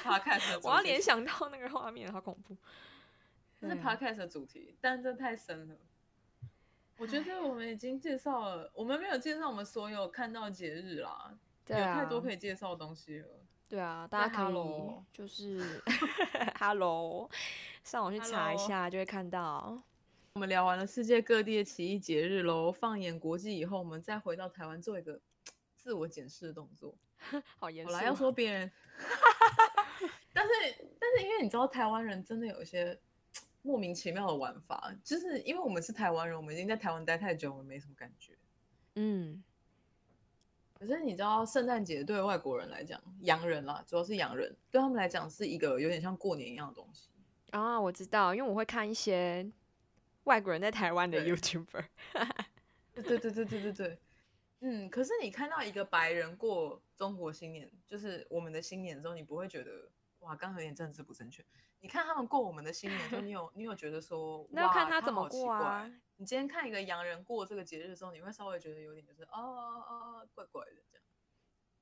[0.62, 2.56] 我要联想到那个画面，好恐怖。
[3.60, 5.76] 这是对 podcast 的主题，但这太深了。
[7.02, 11.36] 我觉得我们已经介绍了，我们没有介绍我们所有看到的节日啦，
[11.66, 13.28] 对啊，有太多可以介绍的东西了。
[13.68, 14.54] 对啊， 大家可以
[15.12, 15.82] 就是
[16.60, 17.28] Hello，
[17.84, 19.82] 上网去查一下就会看到。
[20.34, 25.20] 我们聊完了世界各地的奇异节日喽，放眼国际以后，我们再回到台湾做一个
[25.76, 26.96] 自我检视的动作。
[27.58, 27.96] 好严肃哦。
[27.96, 28.72] 好啦，要说别人，
[30.32, 30.52] 但是
[31.00, 33.02] 但是因为你知道台湾人真的有一些
[33.62, 38.38] 莫名其妙的玩法，就是因为我们是台湾人，我们已经在台湾待太久，我们没什么感觉。
[38.96, 39.44] 嗯，
[40.74, 47.10] 可是你知道，圣诞节对外国人来讲，洋人啦，主要是洋人，对他们来讲是一个有点像过年一样的东西。
[47.52, 49.50] 啊，我知道，因为我会看一些
[50.24, 51.86] 外国人在台湾的 YouTuber。
[52.94, 54.00] 对对对对对对对，
[54.62, 54.90] 嗯。
[54.90, 59.90] 可是你看到一个白人过中国新年，就是我们的新年的时候，你不会觉得
[60.20, 61.46] 哇，刚刚有点政治不正确。
[61.82, 71.04] 你看他们过我们的新年就，你有你有觉得说，那要看他怎么过啊你今天看一个洋人过这个节日的时候，你会稍微觉得有点就是哦哦哦哦，怪怪的这样，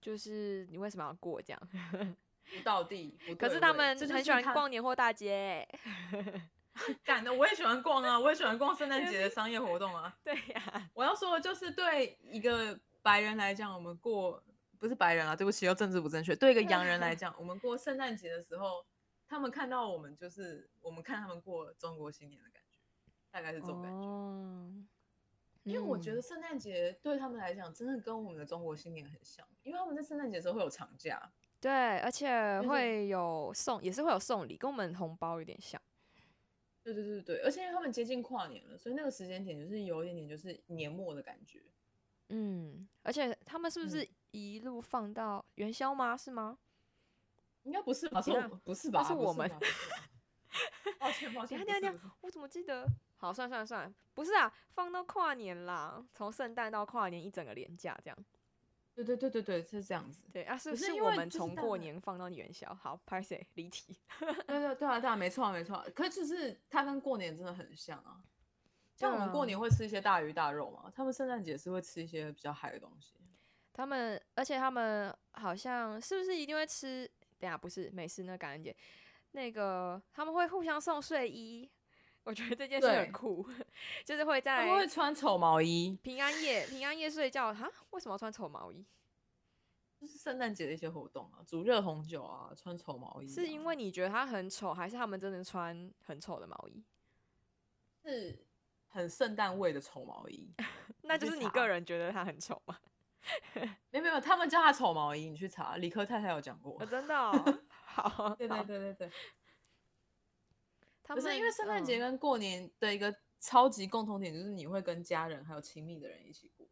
[0.01, 1.61] 就是你为什么要过这样？
[2.57, 3.19] 不到地。
[3.27, 5.67] 不可是他们这就很喜欢逛年货大街。
[7.03, 10.17] 干的，我也喜欢逛啊，我也喜欢逛圣诞 节的商业活动啊。
[10.23, 14.41] 对呀、我要说的就是，对一个白人来讲，我们过
[14.79, 16.33] 不是白人啊，对不起，又政治不正确。
[16.33, 18.85] 对一个洋人来讲，我们过圣诞节的时候，
[19.29, 22.79] 他们看到我们就是我们看他们过中国新年的感觉，
[23.29, 23.97] 大概是这种感觉。
[23.99, 24.73] 哦，
[25.63, 31.31] 因为我觉得嗯圣诞节对他们来讲，真的跟我们的中国新年很像，因为他们在圣诞节的时候会有长假。
[31.61, 35.79] 对，而且会有送，也是会有送礼，跟我们红包有点像。
[36.81, 41.61] 对对对对，而且因为他们接近跨年了，所以那个时间点就是有一点点就是年末的感觉。
[42.29, 46.17] 嗯，而且他们是不是嗯一路放到元宵吗？
[46.17, 46.57] 是吗？
[47.69, 48.19] 应该不是吧？
[48.19, 48.31] 是
[48.65, 49.03] 不是吧？
[49.03, 49.47] 是我们
[50.99, 52.87] 抱歉抱歉，等一下等一下不是不是我怎么记得？
[53.17, 58.25] 好，算算算，不是啊，放到跨年啦，从圣诞到跨年一整个连假这样。
[58.95, 60.23] 对对对对对，是这样子。
[60.33, 62.73] 对啊，是可是是我们从过年放到元宵。
[62.73, 63.95] 好 p a r s 离题。
[64.19, 65.85] 对对对啊对啊，没错啊没错啊。
[65.95, 68.19] 可是就是它跟过年真的很像啊。
[68.95, 73.13] 像我们过年会吃一些大鱼大肉嘛，他们圣诞节是会吃一些比较嗨的东西。
[73.71, 77.09] 他们，而且他们好像是不是一定会吃？
[77.39, 78.75] 等一下不是美式那感恩节，
[79.31, 81.69] 那个他们会互相送睡衣。
[82.23, 83.47] 我觉得这件事很酷，
[84.05, 87.67] 就是会他在们会穿丑毛衣，平安夜平安夜睡觉哈？
[87.91, 88.85] 为什么要穿丑毛衣？
[89.99, 96.83] 就是圣诞节的一些活动啊，煮热红酒啊，穿丑毛衣啊、是因为你觉得他很丑，还是他们真的穿很丑的毛衣？
[98.03, 98.45] 是
[98.87, 100.53] 很圣诞味的丑毛衣。
[101.01, 102.77] 那就是你个人觉得他很丑吗？
[103.91, 106.85] 没有没有，他们叫他丑毛衣，你去查，理科太太有讲过哦，。
[106.85, 109.11] 真的、 哦，好，对对，对对对。
[111.03, 116.67] 他们可是因为圣诞节嗯跟过年的一个超级共同点，就是你会跟家人还有亲密的人一起过。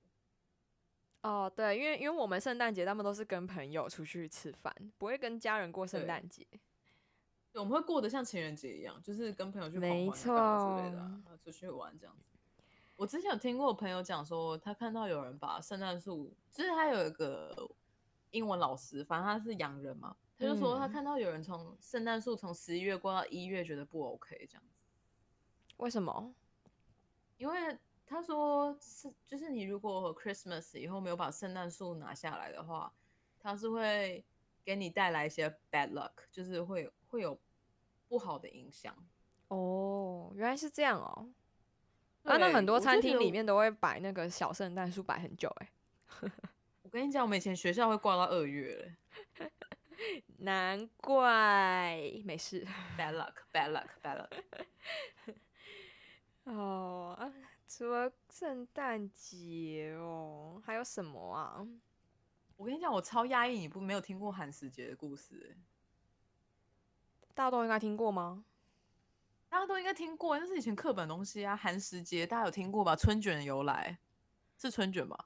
[1.23, 6.45] 哦，对，因为因为我们圣诞节他们都是跟朋友出去吃饭，不会跟家人过圣诞节。
[7.53, 12.36] 我们会过得像情人节一样，就是跟朋友去狂没欢啊干嘛之类的、出去玩这样子。
[12.97, 17.69] 我之前有听过我朋友讲说，他看到有人把圣诞树，就是他有一个
[18.31, 24.81] 英文老师，反正他是洋人嘛，他就说他嗯看到有人从圣诞树从十一月过到一月，觉得不 OK 这样子，
[25.77, 26.33] 为什么？
[27.37, 32.91] 因为他说是就是你如果 Christmas 以后没有把圣诞树拿下来的话，
[33.39, 34.25] 它是会
[34.65, 37.39] 给你带来一些 bad luck，就是会会有
[38.07, 38.95] 不好的影响。
[39.49, 41.29] 哦，原来是这样哦。
[42.27, 45.71] 啊，那很多餐厅里面都会摆那个小圣诞树，摆很久哎、
[46.83, 49.47] 我跟你讲，我们以前学校会挂到二月了
[50.39, 52.67] 难怪没事。
[52.99, 55.35] bad luck，bad luck，bad luck。
[56.43, 57.31] 哦，啊，
[57.67, 61.65] 除了圣诞节哦，还有什么啊？
[62.57, 65.57] 我跟你讲，我超压抑，你不没有听过寒食节的故事、欸，
[67.33, 68.43] 大家都应该听过吗？
[69.49, 71.55] 大家都应该听过，那是以前课本东西啊。
[71.55, 72.95] 寒食节大家有听过吧？
[72.95, 73.97] 春卷的由来
[74.57, 75.17] 是春卷吗？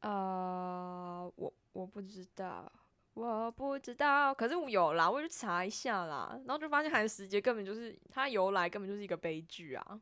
[0.00, 2.70] 呃，我我不知道，
[3.14, 4.34] 我不知道。
[4.34, 10.00] 可是我有啦，我去查一下啦，然后就发现寒食节根本就是它由来根本就是一个悲剧啊。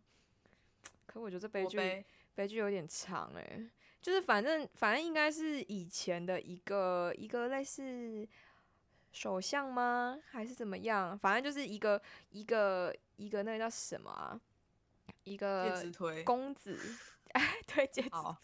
[1.06, 2.04] 可我觉得这悲剧悲
[2.34, 3.70] 悲剧有点长诶、
[4.02, 8.28] 就是反正反正应该是以前的一个一个类似
[9.16, 10.18] 首相吗？
[10.30, 11.18] 还是怎么样？
[11.18, 14.38] 反正就是一个一个一个那个叫什么啊？
[15.24, 16.78] 一戒个指推，公子，
[17.32, 18.36] 哎，对戒指推， 好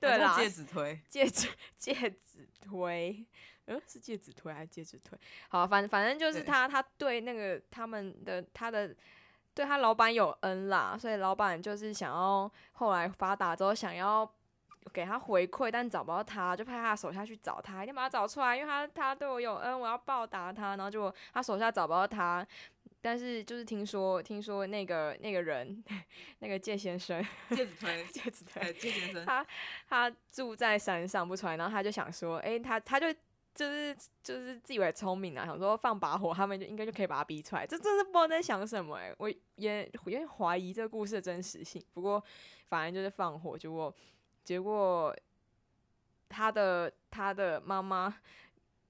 [0.00, 3.24] 对啦，戒指推，戒指戒指推，
[3.66, 5.16] 嗯，是戒指推还是戒指推？
[5.48, 8.92] 好，反反正就是对他他对那个他们的他的
[9.54, 14.28] 对他老板有恩啦，所以老板就是想要后来发达之后想要
[14.92, 20.76] 给他回馈，但找不到他，就派他的手下去找他，一定把他找出来，因为他他对我有恩，我要报答他。
[20.76, 22.46] 然后就他手下找不到他。
[23.00, 25.84] 但是就是听说，听说那个 那个人，
[26.38, 29.46] 那个介先生，戒指推，戒指推对，戒先生，他
[29.86, 33.12] 他住在山上不出来，然后他就想说，诶，他他就
[33.54, 37.66] 就是就是自以为聪明啊，想说放把火，他们就应该就可以把他逼出来。
[37.66, 41.84] 这真是不知道在想什么诶，我也有点怀疑这个故事的真实性。
[41.92, 42.24] 不过
[42.70, 43.94] 反正就是放火，结果
[44.44, 45.16] 结果
[46.28, 48.16] 他的他的妈妈。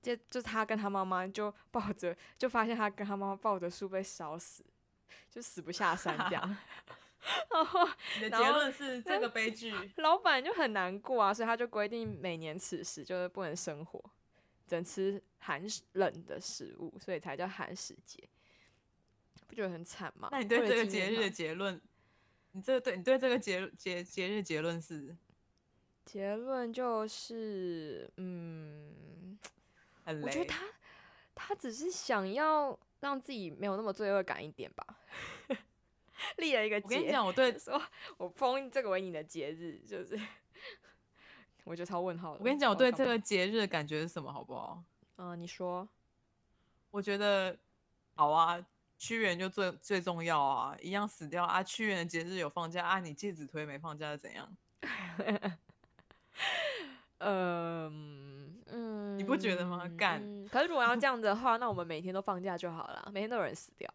[0.04, 4.62] 就就他跟他妈妈就抱着，就发现他跟他妈妈抱着树被烧死，
[5.30, 6.42] 就死不下山这样。
[7.50, 7.88] 然后
[8.20, 13.98] 你的结论是这个悲剧， 老板就很难过啊，所以他就规定每年此时就是不能生火，
[14.66, 18.22] 只能吃寒食冷的食物，所以才叫寒食节。
[19.48, 20.28] 不觉得很惨吗？
[20.30, 21.80] 那你对这个节日的结论，
[22.52, 25.16] 你这个对你对这个节节节日结论是
[26.04, 29.38] 结论就是，嗯。
[30.06, 30.62] 我觉得他
[31.34, 34.86] 他只是想要让自己没有那么罪恶感一点吧，
[36.36, 37.82] 立了一个节，我跟你讲，我对 说
[38.18, 40.20] 我封这个为你的节日，就是
[41.64, 42.38] 我觉得超问号的。
[42.40, 44.84] 我跟你讲，我对这个节日的感觉是什么，好不好？
[45.16, 45.88] 嗯、你说。
[46.90, 47.56] 我觉得
[48.14, 48.64] 好啊，
[48.98, 51.62] 屈原就最最重要啊，一样死掉啊。
[51.62, 54.56] 屈原的节日有放假啊，你介子推没放假是怎样？
[57.18, 63.88] 嗯 嗯， 你不觉得吗干嗯可是如果要这样子的话，那我们每天都放假就好了，每天都有人死掉。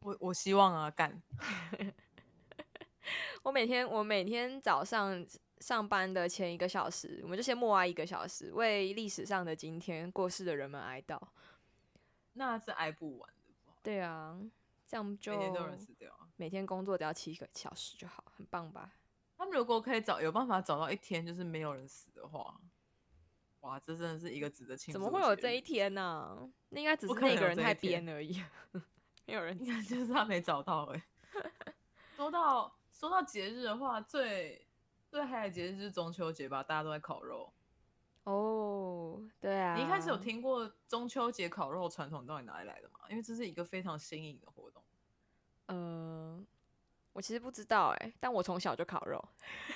[0.00, 1.22] 我我希望啊，干
[3.42, 5.24] 我每天我每天早上
[5.58, 11.18] 上班的前一个小时，我们就先默哀一个小时，为历史上的今天过世的人们哀悼。
[12.34, 14.38] 那是哀不完的，不好对啊，
[14.86, 16.28] 这样就每天都有人死掉啊。
[16.36, 18.90] 每天工作只要七个小时就好，很棒吧？
[19.42, 22.60] 他们如果可以找有办法找到一天就是没有人死的话，
[23.62, 25.00] 哇，这真的是一个值得庆祝。
[25.00, 25.60] 怎么会有这一？
[25.60, 28.40] 天呢、那应该只是那个人太编而已，
[29.26, 31.02] 没有人应该就是他没找到哎、
[32.14, 34.64] 说到说到节日的话，最
[35.08, 37.52] 最嗨的节日就是中秋节吧，大家都在烤肉。
[38.22, 39.74] 哦，对啊。
[39.74, 43.00] 你一开始有听过中秋节烤肉传统到底哪里来的吗？
[43.10, 44.84] 因为这是一个非常新颖的活动。
[45.66, 46.46] 嗯，
[47.12, 49.22] 我其实不知道哎、但我从小就烤肉。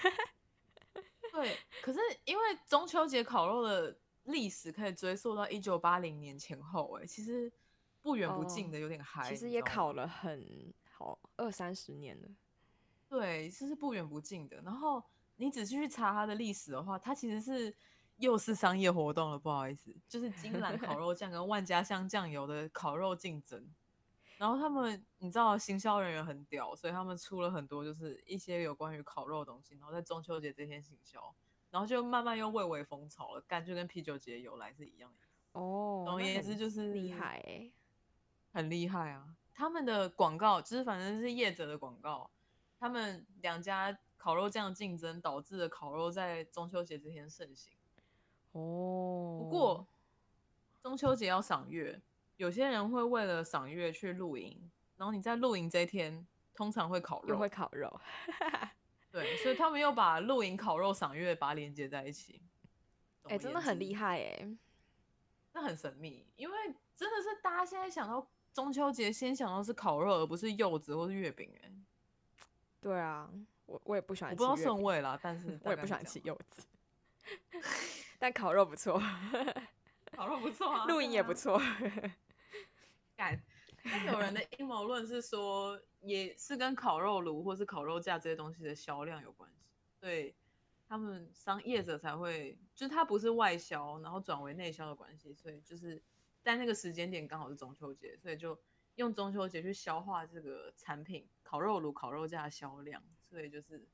[1.32, 7.53] 对，可是因为中秋节烤肉的历史可以追溯到一九八零年前后，哎，其实
[8.01, 9.28] 不远不近哦的，有点嗨。
[9.28, 12.28] 其实也烤了很好二三十年了。
[13.09, 14.61] 对，这是不远不近的。
[14.62, 15.03] 然后
[15.37, 17.76] 你仔细去查它的历史的话，它其实是
[18.16, 23.68] 又是商业活动了，不好意思，就是金兰烤肉酱跟万家香酱油的烤肉竞争。
[24.37, 31.34] 然后他们，你知道行销人员很屌，所以他们出了很多就是一些有关于烤肉的东西，然后在中秋节这天行销，
[31.70, 35.26] 然后就慢慢又蔚为风潮了，感觉跟啤酒节由来是一样的。
[35.59, 37.70] 哦，总言之就是厉害哎、
[38.53, 39.34] 很厉害啊！
[39.55, 42.30] 他们的广告就是反正是业者的广告，
[42.78, 47.72] 他们两家烤肉酱竞争导致了烤肉在中秋节这天盛行。
[48.53, 49.87] 哦，不过
[50.82, 52.03] 中秋节要赏月，
[52.37, 58.01] 有些人会为了赏月去露营，然后你在露营这一天通常会烤肉又会，烤肉，
[59.11, 62.43] 对，所以他们又把露营、烤肉、赏月把它连接在一起。
[63.24, 64.07] 哎、真的很厉害。
[64.07, 64.57] 害哎、
[65.53, 66.57] 那很神秘，因为
[66.95, 71.72] 真的是大家现在想到中秋节，先想到是烤肉，而不是柚子或是月饼、哎，
[72.80, 73.28] 对啊，
[73.64, 76.66] 我我也不喜欢我不知道顺位啦，但是 我也不喜欢吃柚子，
[78.20, 79.03] 但烤肉不错，
[80.12, 81.61] 烤肉不错啊，露营也不错。
[84.07, 89.64] 有人的阴谋论是说，也是跟烤肉炉或是烤肉架这些东西的销量有关系，
[90.01, 90.34] 所以
[90.89, 96.03] 他们商业者才会，就是它不是外销，然后转为内销的关系，所以就是
[96.43, 98.59] 在那个时间点刚好是中秋节，所以就
[98.97, 103.87] 用中秋节去消化这个产品烤肉炉、烤肉架的销量，所以就是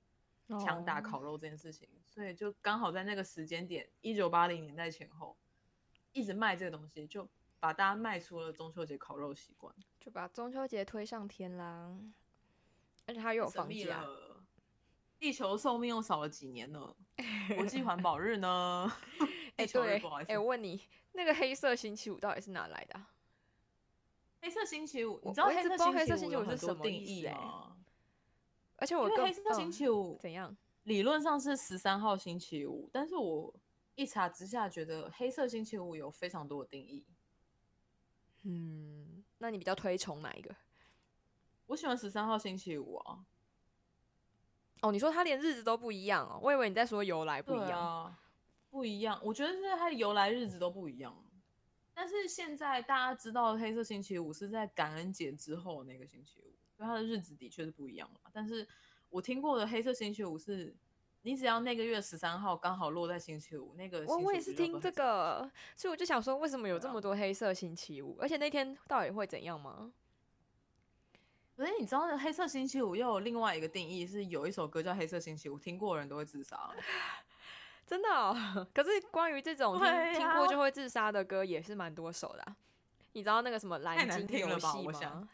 [0.48, 1.02] 强打哦。
[1.02, 5.36] 烤肉这件事情，所以就刚好在那个时间点，一九八零年代前后，
[6.12, 7.28] 一直卖这个东西，就
[7.62, 9.72] 把大家卖出了中秋节烤肉习惯。
[10.00, 11.96] 就把中秋节推上天啦，
[13.06, 14.44] 而且它又有神秘放假，了。
[15.20, 16.96] 地球寿命又少了几年呢？
[17.54, 18.92] 国际环保日呢？
[19.54, 20.82] 哎、对，哎、不好意思，我问你，
[21.12, 23.10] 那个黑色星期五到底是哪来的、啊？
[24.40, 27.76] 黑色星期五，你知道黑色星期五是什么定义吗？
[28.74, 30.56] 而且我更因为黑色星嗯期五怎样？
[30.82, 33.54] 理论上是十三号星期五，但是我
[33.94, 37.06] 一查之下觉得黑色星期五有非常多的定义。
[38.42, 40.54] 嗯，那你比较推崇哪一个？
[41.66, 43.24] 我喜欢十三号星期五啊，
[44.82, 48.16] 哦，你说它连日子都不一样哦，我以为你在说由来不一样。
[48.68, 49.20] 不一样。
[49.22, 51.14] 我觉得是它的由来日子都不一样。
[51.94, 58.30] 但是现在大家知道黑色星期五是在感恩节之后那个星期五，所以它的日子的确是不一样嘛。
[58.32, 58.66] 但是
[59.10, 60.74] 我听过的黑色星期五是，
[61.22, 68.16] 你只要那个月十三号刚好落在星期五，那个我我也是听这个，所以我就想说，为什么有这么多黑色星期五？
[68.20, 69.92] 而且那天到底会怎样吗？
[71.56, 76.70] 可是你知道那黑色星期五又有另外一个定义，是有一首歌叫《黑色星期五》，听过的人都会自杀。
[77.86, 78.34] 真的、哦？
[78.72, 82.56] 可是关于这种听、对听过啊就会自杀的歌也是蛮多首的啊、
[83.12, 85.28] 你知道那个什么蓝鲸游戏吧我想吗？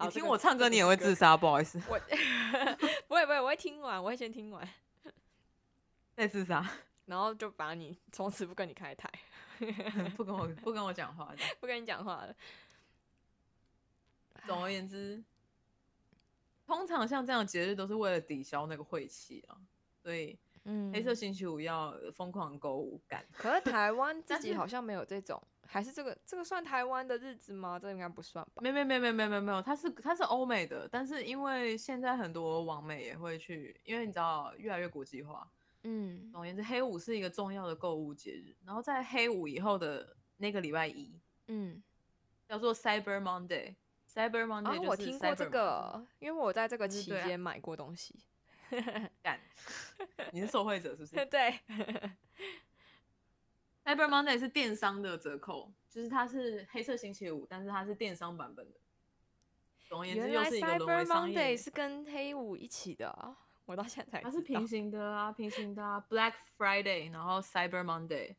[0.00, 2.00] 你听我唱歌你也会自杀，不好意思，我
[3.06, 4.66] 不会不会，我会听完，我会先听完，
[6.16, 6.64] 再自杀，
[7.06, 9.10] 然后就把你从此不跟你开台，
[10.16, 11.38] 不跟我 不跟我讲话的。
[11.60, 12.34] 不跟你讲话了。
[14.46, 15.22] 总而言之，
[16.66, 19.56] 通常像这样的节日都是为了抵消那个晦气啊，
[20.02, 23.24] 所以嗯黑色星期五要疯狂购物感。
[23.32, 27.78] 可是台湾 自己好像没有这种，还是这个这个算台湾的日子吗？
[27.78, 28.60] 这个应该不算吧？
[28.62, 35.50] 没没没没没没没有，它是它是欧美的，但是因为现在很多网美也会去，因为你知道越来越国际化。
[35.84, 41.82] 嗯，总而言之，黑五是一个重要的购物节日，然后在黑五以后的那个礼拜一嗯，
[42.48, 43.76] 叫做 Cyber Monday。
[44.12, 48.14] Cyber 啊 Monday 就是、我听过这个，因为我在这个期间买过东西。
[49.22, 49.38] 干，
[50.32, 51.16] 你是受惠者是不是？
[51.26, 51.60] 对，
[53.84, 58.78] Cyber Monday 是电商的折扣，就是它是黑色星期五，但是它是电商版本的。
[59.88, 63.36] 总而言之，原来又是一个沦 Cyber Monday，是跟黑五一起的啊，
[63.66, 66.04] 我到现在才它是平行的啊，平行的啊。
[66.08, 68.34] Black Friday，然后 Cyber Monday，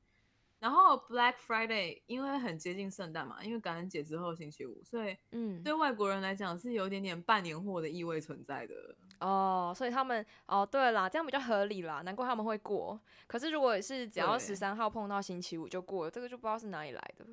[0.60, 8.96] 然后 Black Friday 因为很接近圣诞嘛，因为感恩节之后星期五，所以嗯，对外国人来讲是有一点点办年货的意味存在的。
[9.20, 13.00] 哦，所以他们哦，对啦，这样比较合理啦，难怪他们会过。
[13.28, 17.26] 可是如果是只要十三号碰到星期五就过了，这个就不知道是哪里来的。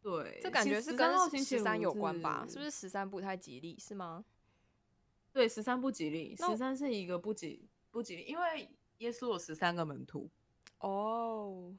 [0.00, 2.44] 对，这感其实13觉是跟十三有关吧？
[2.46, 3.76] 是是不是十三不太吉利？
[3.78, 4.24] 是吗？
[5.38, 10.28] 对，十三不吉利，十三是一个不吉不吉利，因为耶稣有十三个门徒。
[10.80, 11.72] 哦，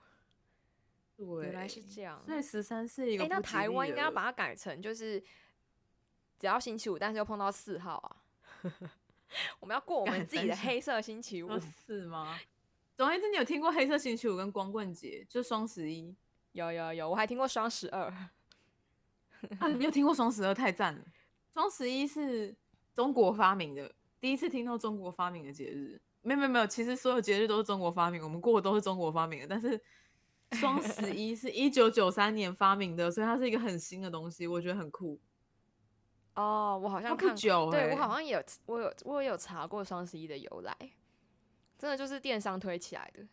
[1.17, 2.23] 对，原来是这样。
[2.25, 3.27] 所以十三是一个。
[3.27, 5.19] 那台湾应该要把它改成就是
[6.39, 8.15] 只要星期五，但是又碰到四号啊。
[9.59, 11.59] 我们要过我们自己的黑色星期五。
[11.85, 12.39] 是吗？
[12.95, 16.15] 总而言之，你有听过黑色星期五跟光棍节，就双十一？
[16.53, 18.03] 有有有，我还听过双十二。
[19.59, 20.53] 啊，你没有听过双十二？
[20.53, 21.03] 太赞了！
[21.53, 22.55] 双十一是
[22.99, 23.89] 中国发明的，
[24.19, 26.01] 第一次听到中国发明的节日。
[26.21, 29.47] 没有没有没有，其实所有节日都是中国发明，我们过的都是中国发明的。
[29.47, 29.81] 但是
[30.57, 35.17] 双十一 是一九九三年发明的，所以它是一个很新的东西，我觉得很酷。
[36.35, 40.75] 哦，我好像不久，对我好像也有，我有我有查过双十一的由来，
[41.77, 43.25] 真的就是电商推起来的。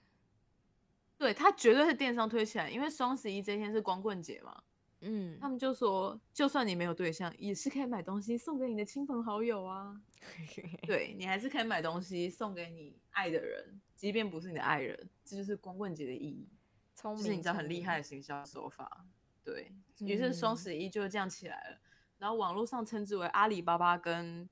[1.19, 4.63] 对，它绝对是电商推起来，因为双十一这天是光棍节嘛。
[5.01, 10.01] 嗯，他们就说，就算你没有对象，也是可以买东西送给你的亲朋好友啊。
[10.87, 16.49] 对你还是可以买东西送给你爱的人，即便不是你的爱人，这就是光棍节的意义。
[16.95, 19.05] 聪明，就是你知道很厉害的行销手法。
[19.45, 19.71] 对
[20.01, 21.79] 于是双十一就这样起来了，
[22.19, 24.49] 然后网络上称之为阿里巴巴跟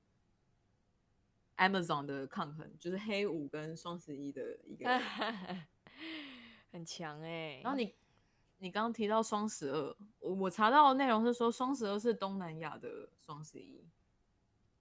[1.57, 5.01] Amazon 的抗衡，就是黑五跟双十一的一个
[6.71, 7.59] 很强哎。
[7.63, 7.95] 然后你。
[8.57, 13.85] 你刚刚提到双十二，我查到的内容是说双十二是东南亚的双十一。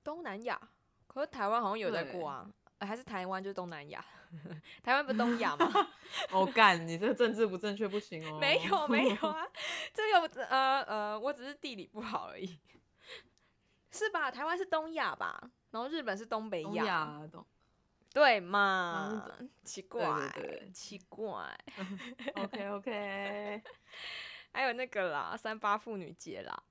[0.03, 0.61] 东南亚，
[1.07, 2.49] 可是台湾好像有在过啊，
[2.81, 4.05] 还是台湾就是东南亚？
[4.83, 5.67] 台湾不是东亚吗？
[6.33, 8.39] 我 干，你这个政治不正确不行哦。
[8.41, 9.47] 没有没有啊，
[9.93, 12.59] 这个呃呃，我只是地理不好而已，
[13.91, 14.31] 是吧？
[14.31, 17.21] 台湾是东亚吧，然后日本是东北亚。
[18.15, 19.29] 对嘛？
[19.65, 21.59] 奇怪，对奇怪。
[22.37, 23.63] OK OK，
[24.55, 26.63] 还有那个啦，三八妇女节啦。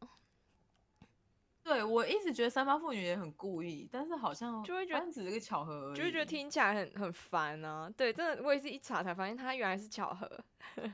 [1.61, 7.91] 对我一直觉得三八妇女节很故意，但是好像就会觉得只是个巧合而已，就会觉得听起来很很烦啊。
[7.95, 10.43] 对，真的，我也是一查才发现，它原来是巧合。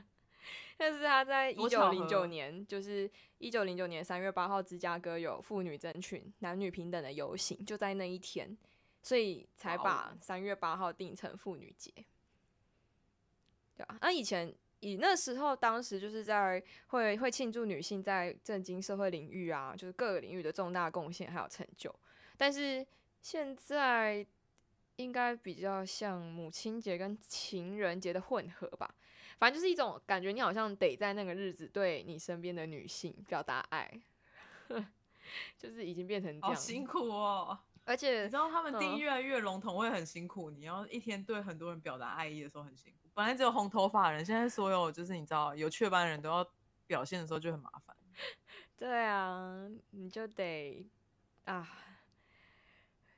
[0.76, 8.56] 但是他在一九零九年，就是一九零九年三月八号，芝加哥有妇女争取男女平等的游行，就在那一天。
[9.02, 11.90] 所以才把三月八号定成妇女节，
[13.76, 21.94] 对啊，那以前以那时候，当时就是在会会庆祝女性在政经社会领域啊，就是各个领域的重大贡献还有成就。
[22.36, 22.86] 但是
[23.22, 24.26] 现在
[24.96, 28.94] 应该比较像母亲节跟情人节的混合吧，
[29.38, 33.90] 反正就是一种感觉，你好像得在那个日子对你身边的女性表达爱，
[35.56, 37.58] 就是已经变成这样，好辛苦哦。
[37.84, 43.08] 而且你知道他们定越来越笼统会很辛苦，你要一天对很多人表达爱意的时候很辛苦。
[43.14, 46.46] 本来只有红头发人，现在所有就是你知道有雀斑人都要
[46.86, 47.96] 表现的时候就很麻烦。
[48.76, 50.86] 对啊，你就得
[51.44, 51.68] 啊，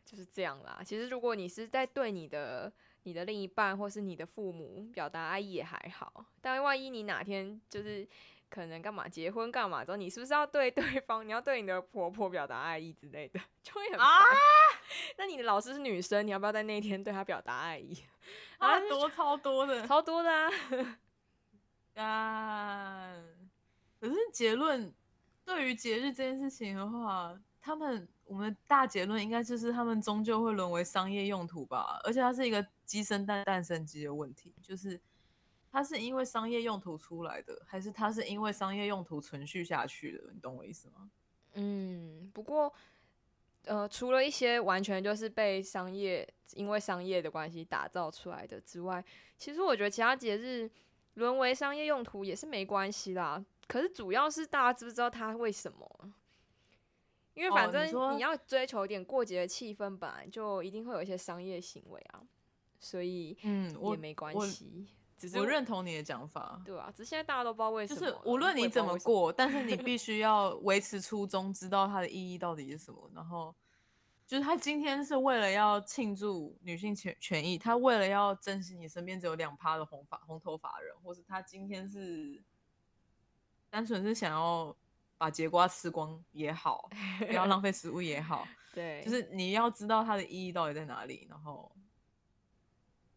[0.04, 0.80] 就是这样啦。
[0.84, 8.08] 其实如果你是在对你的你的另一半或是你的父母表达爱意也还好，但万一你哪天就是。
[8.52, 14.06] 可能干嘛结婚干嘛之后，你是不是要对 对方，你要对你的婆婆表达爱意之类的， 就会很烦。
[15.16, 17.96] 那你的老师是女生，你要不要在那一天对她表达爱意？
[18.58, 20.52] 啊，多超多的，超多的啊！
[21.94, 23.16] 啊，
[23.98, 24.92] 可是结论
[25.46, 35.00] 对于节日这件事情的话，他们我们大结论应该就是他们终究会沦为商业用途吧，而且它是一个鸡生蛋蛋生鸡的问题，就是。
[35.72, 40.30] 它是因为商业用途出来的，还是它是因为商业用途存续下去的？
[40.34, 41.10] 你懂我意思吗？
[41.54, 42.72] 嗯，不过，
[43.64, 49.02] 呃，除了一些完全就是被商业因为商业的关系打造出来的之外，
[49.38, 50.70] 其实我觉得其他节日
[51.14, 53.42] 沦为商业用途也是没关系啦。
[53.66, 56.12] 可是主要是大家知不知道它为什么？
[57.32, 62.20] 因为反正你要追求一点过节的气氛，本来就一定会有一些商业行为啊，
[62.78, 64.86] 所以嗯，也没关系。
[65.36, 68.00] 我认同你的讲法，对啊，只是现在大家都不知道为什么。
[68.00, 73.10] 就是无论你怎么过，但是你 必须要维持初衷，知道它的意义到底是什么。
[73.14, 73.54] 然后，
[74.26, 82.42] 就是他今天是为了要庆祝女性权权益，他为了要珍惜你身边只有两趴的红发红头发人，或是他今天是
[83.68, 84.74] 单纯是想要
[85.18, 86.88] 把节瓜吃光也好，
[87.26, 91.70] 不要浪费食物也好， 对，就是你要知道它的意义到底在哪里，然后。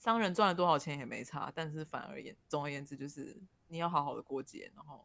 [0.06, 3.36] 商人赚了多少钱也没差，但是反而言，总而言之就是
[3.70, 5.04] 你要好好的过节，然后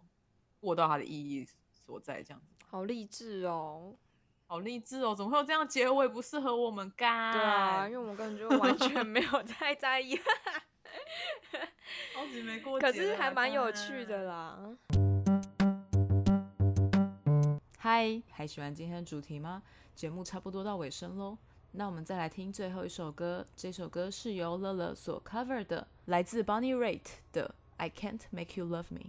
[0.60, 2.66] 过到它的意义所在，这样子。
[2.68, 3.96] 好励志哦，
[4.46, 7.32] 好励志哦，怎么会有这样结尾不适合我们干？
[7.32, 10.14] 对啊，因为我们根本就完全 没有太在意，
[12.12, 14.76] 超级没过节，可是还蛮有趣的啦。
[17.78, 19.62] 嗨，还喜欢今天的主题吗？
[19.94, 21.38] 节目差不多到尾声喽。
[21.72, 29.00] 那我们再来听最后一首歌，这首歌是由乐乐所 cover 的，来自 Bonnie Rate 的《I Can't Make You Love Me》。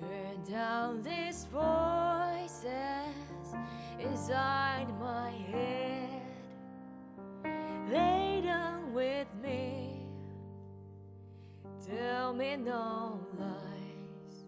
[0.00, 2.66] Turn down these voices
[3.98, 6.22] inside my head.
[7.90, 10.06] Lay down with me,
[11.86, 14.44] tell me no lies,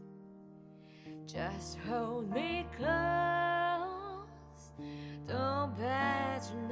[1.26, 2.88] just hold me close.
[5.26, 6.66] Don't patronize,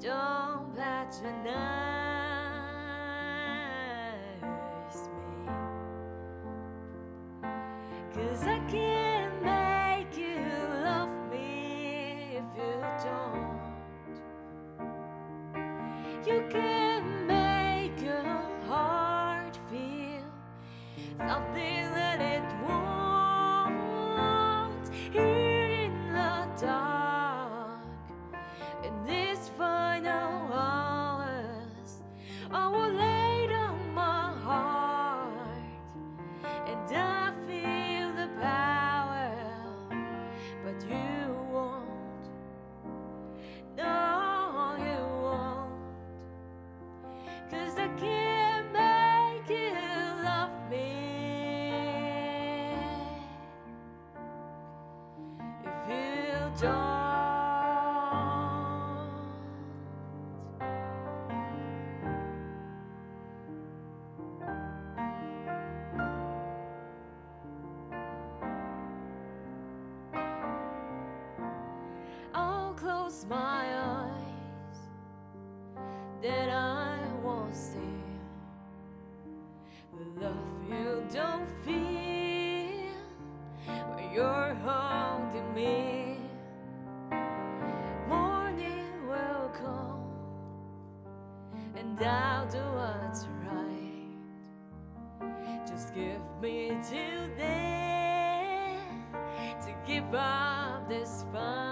[0.00, 1.83] don't patronize
[92.04, 94.16] I'll do what's right.
[95.66, 98.78] Just give me till then
[99.64, 101.63] to give up this fight,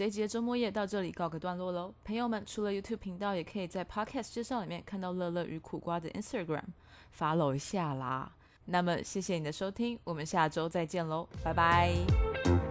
[0.00, 8.32] 这一节周末夜到这里告个段落喽，朋友们，除了 YouTube 频道，也可以在 Podcast 介绍里面看到乐乐与苦瓜的 Instagram，follow 一下啦。
[8.64, 12.69] 那么谢谢你的收听，我们下周再见喽，拜拜。